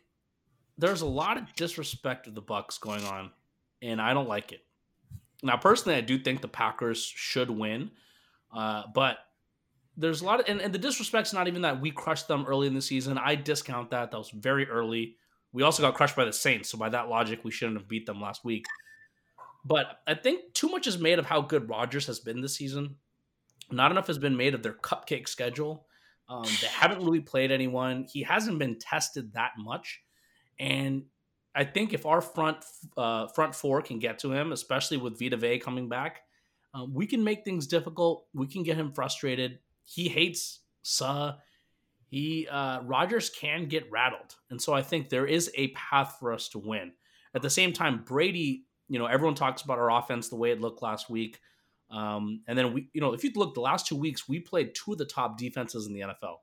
[0.78, 3.32] there's a lot of disrespect of the Bucs going on,
[3.82, 4.62] and I don't like it.
[5.44, 7.92] Now, personally, I do think the Packers should win,
[8.56, 9.18] uh, but
[9.98, 12.68] there's a lot of and, and the disrespect's not even that we crushed them early
[12.68, 13.18] in the season.
[13.18, 14.12] I discount that.
[14.12, 15.18] That was very early.
[15.54, 18.06] We also got crushed by the Saints, so by that logic, we shouldn't have beat
[18.06, 18.66] them last week.
[19.64, 22.96] But I think too much is made of how good Rodgers has been this season.
[23.72, 25.86] Not enough has been made of their cupcake schedule.
[26.28, 28.06] Um, they haven't really played anyone.
[28.12, 30.02] He hasn't been tested that much,
[30.60, 31.04] and
[31.54, 32.58] I think if our front
[32.98, 36.22] uh, front four can get to him, especially with Vita Vea coming back,
[36.74, 38.26] um, we can make things difficult.
[38.34, 39.60] We can get him frustrated.
[39.84, 41.34] He hates Suh.
[42.08, 46.34] He uh, Rodgers can get rattled, and so I think there is a path for
[46.34, 46.94] us to win.
[47.34, 50.60] At the same time, Brady you know, everyone talks about our offense the way it
[50.60, 51.40] looked last week.
[51.90, 54.76] Um, and then we, you know, if you look the last two weeks, we played
[54.76, 56.36] two of the top defenses in the NFL.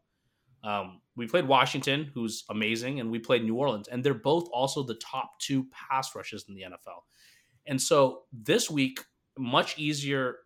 [0.64, 4.82] Um, we played Washington, who's amazing, and we played New Orleans, and they're both also
[4.82, 7.03] the top two pass rushes in the NFL.
[7.66, 9.05] And so this week,
[9.36, 10.36] much easier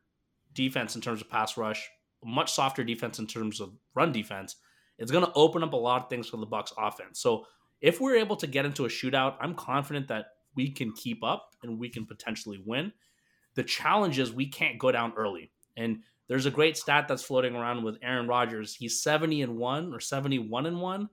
[0.55, 1.89] defense in terms of pass rush,
[2.25, 4.57] much softer defense in terms of run defense.
[4.99, 7.21] It's going to open up a lot of things for the Bucs offense.
[7.21, 7.47] So
[7.81, 11.51] if we're able to get into a shootout, I'm confident that we can keep up
[11.63, 12.93] and we can potentially win.
[13.55, 15.51] The challenge is we can't go down early.
[15.77, 18.75] And there's a great stat that's floating around with Aaron Rodgers.
[18.75, 21.09] He's 70 and 1 or 71 and 1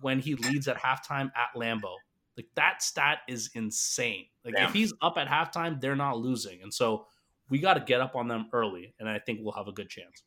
[0.00, 1.96] when he leads at halftime at Lambeau.
[2.36, 4.26] Like that stat is insane.
[4.44, 4.68] Like Damn.
[4.68, 6.62] if he's up at halftime, they're not losing.
[6.62, 7.06] And so
[7.50, 9.88] we got to get up on them early and I think we'll have a good
[9.88, 10.22] chance.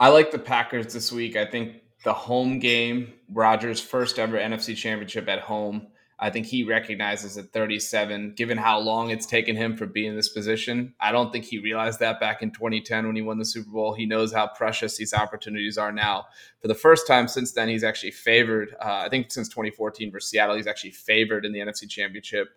[0.00, 1.36] I like the Packers this week.
[1.36, 5.88] I think the home game, Rodgers' first ever NFC championship at home.
[6.20, 10.16] I think he recognizes at 37, given how long it's taken him for being in
[10.16, 10.94] this position.
[11.00, 13.94] I don't think he realized that back in 2010 when he won the Super Bowl.
[13.94, 16.26] He knows how precious these opportunities are now.
[16.60, 18.74] For the first time since then, he's actually favored.
[18.80, 22.48] Uh, I think since 2014 versus Seattle, he's actually favored in the NFC Championship.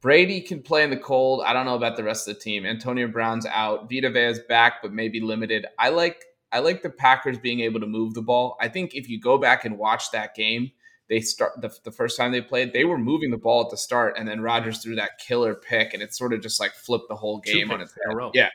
[0.00, 1.42] Brady can play in the cold.
[1.44, 2.64] I don't know about the rest of the team.
[2.64, 3.90] Antonio Brown's out.
[3.90, 5.66] Vita Vea's back, but maybe limited.
[5.76, 6.22] I like
[6.52, 8.56] I like the Packers being able to move the ball.
[8.60, 10.70] I think if you go back and watch that game–
[11.08, 13.76] they start the, the first time they played, they were moving the ball at the
[13.76, 17.08] start, and then Rodgers threw that killer pick, and it sort of just like flipped
[17.08, 18.30] the whole game on its head.
[18.34, 18.50] Yeah,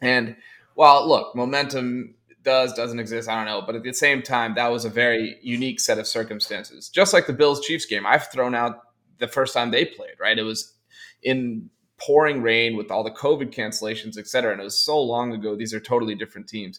[0.00, 0.36] and
[0.74, 3.28] well, look, momentum does doesn't exist.
[3.28, 6.06] I don't know, but at the same time, that was a very unique set of
[6.06, 6.88] circumstances.
[6.88, 8.80] Just like the Bills Chiefs game, I've thrown out
[9.18, 10.14] the first time they played.
[10.20, 10.74] Right, it was
[11.22, 15.32] in pouring rain with all the COVID cancellations, et cetera, and it was so long
[15.32, 15.56] ago.
[15.56, 16.78] These are totally different teams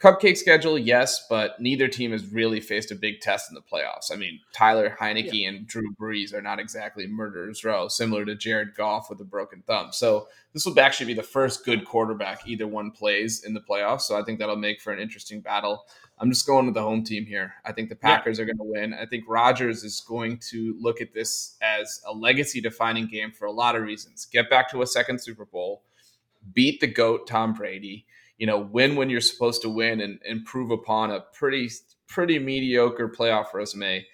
[0.00, 4.10] Cupcake schedule, yes, but neither team has really faced a big test in the playoffs.
[4.10, 5.48] I mean, Taylor Heinicke yeah.
[5.50, 9.62] and Drew Brees are not exactly murderers row, similar to Jared Goff with a broken
[9.66, 9.92] thumb.
[9.92, 14.02] So this will actually be the first good quarterback either one plays in the playoffs.
[14.02, 15.84] So I think that'll make for an interesting battle.
[16.18, 17.52] I'm just going with the home team here.
[17.66, 18.44] I think the Packers yeah.
[18.44, 18.94] are going to win.
[18.94, 23.44] I think Rodgers is going to look at this as a legacy defining game for
[23.44, 24.26] a lot of reasons.
[24.32, 25.82] Get back to a second Super Bowl,
[26.54, 28.06] beat the GOAT Tom Brady
[28.40, 31.70] you know, win when you're supposed to win and improve upon a pretty
[32.08, 34.04] pretty mediocre playoff resume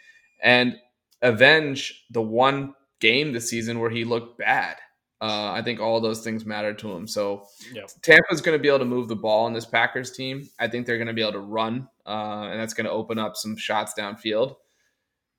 [0.42, 0.76] and
[1.22, 4.76] avenge the one game this season where he looked bad.
[5.22, 7.06] Uh, I think all those things matter to him.
[7.06, 7.88] So yep.
[8.02, 10.48] Tampa's going to be able to move the ball in this Packers team.
[10.58, 13.18] I think they're going to be able to run, uh, and that's going to open
[13.18, 14.56] up some shots downfield.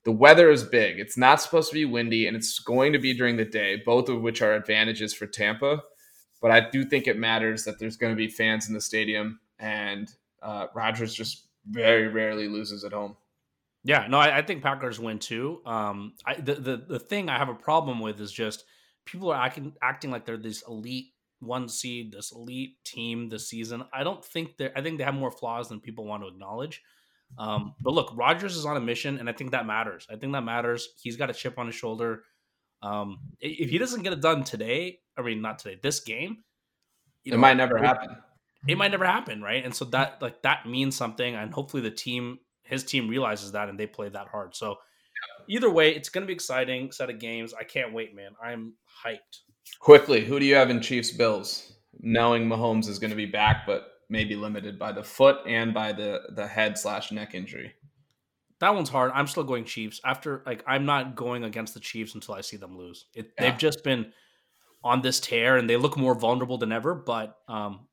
[0.04, 0.98] The weather is big.
[0.98, 4.08] It's not supposed to be windy, and it's going to be during the day, both
[4.08, 5.82] of which are advantages for Tampa.
[6.40, 9.40] But I do think it matters that there's going to be fans in the stadium,
[9.58, 10.08] and
[10.42, 13.16] uh, Rodgers just very rarely loses at home.
[13.84, 15.60] Yeah, no, I, I think Packers win too.
[15.64, 18.64] Um, I, the, the the thing I have a problem with is just
[19.04, 23.84] people are acting acting like they're this elite one seed, this elite team this season.
[23.92, 24.72] I don't think they're.
[24.76, 26.82] I think they have more flaws than people want to acknowledge.
[27.38, 30.06] Um, but look, Rodgers is on a mission, and I think that matters.
[30.10, 30.88] I think that matters.
[31.00, 32.24] He's got a chip on his shoulder.
[32.82, 36.38] Um, if he doesn't get it done today, I mean, not today, this game,
[37.24, 38.16] you know, it might never it, happen.
[38.66, 39.64] It might never happen, right?
[39.64, 43.68] And so that like that means something, and hopefully the team, his team, realizes that
[43.68, 44.54] and they play that hard.
[44.54, 44.76] So
[45.48, 47.54] either way, it's going to be exciting set of games.
[47.58, 48.32] I can't wait, man.
[48.42, 49.42] I'm hyped.
[49.80, 51.72] Quickly, who do you have in Chiefs Bills?
[52.00, 55.92] Knowing Mahomes is going to be back, but maybe limited by the foot and by
[55.92, 57.74] the the head slash neck injury.
[58.60, 59.12] That one's hard.
[59.14, 60.00] I'm still going Chiefs.
[60.04, 63.06] After like I'm not going against the Chiefs until I see them lose.
[63.14, 63.50] It, yeah.
[63.50, 64.12] They've just been
[64.82, 66.94] on this tear and they look more vulnerable than ever.
[66.94, 67.88] But um,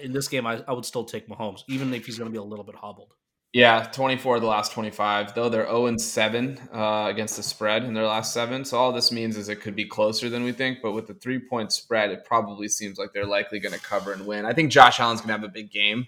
[0.00, 2.38] in this game, I, I would still take Mahomes, even if he's going to be
[2.38, 3.14] a little bit hobbled.
[3.52, 7.82] Yeah, 24 of the last 25, though they're 0 and 7 uh, against the spread
[7.82, 8.64] in their last seven.
[8.64, 10.78] So all this means is it could be closer than we think.
[10.80, 14.12] But with the three point spread, it probably seems like they're likely going to cover
[14.12, 14.46] and win.
[14.46, 16.06] I think Josh Allen's going to have a big game.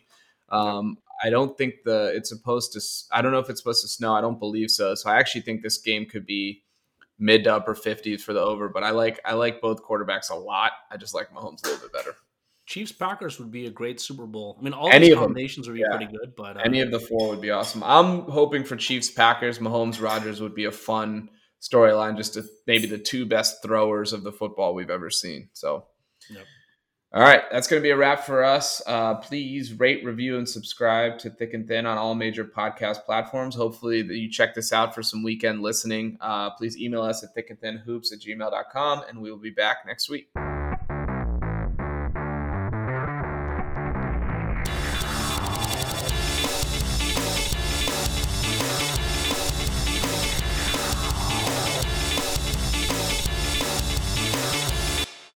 [0.51, 2.81] Um, I don't think the it's supposed to.
[3.11, 4.14] I don't know if it's supposed to snow.
[4.14, 4.95] I don't believe so.
[4.95, 6.62] So I actually think this game could be
[7.23, 8.68] mid to upper 50s for the over.
[8.68, 10.73] But I like I like both quarterbacks a lot.
[10.91, 12.16] I just like Mahomes a little bit better.
[12.66, 14.57] Chiefs Packers would be a great Super Bowl.
[14.59, 15.97] I mean, all Any these combinations would be yeah.
[15.97, 17.83] pretty good, but uh, any of the four would be awesome.
[17.83, 19.59] I'm hoping for Chiefs Packers.
[19.59, 21.29] Mahomes Rodgers would be a fun
[21.61, 22.16] storyline.
[22.16, 25.49] Just to, maybe the two best throwers of the football we've ever seen.
[25.53, 25.87] So.
[26.31, 26.45] Yep.
[27.15, 28.81] All right, that's going to be a wrap for us.
[28.87, 33.55] Uh, please rate, review, and subscribe to Thick and Thin on all major podcast platforms.
[33.55, 36.17] Hopefully, you check this out for some weekend listening.
[36.23, 40.29] Uh, please email us at thickandthinhoops at gmail.com, and we will be back next week.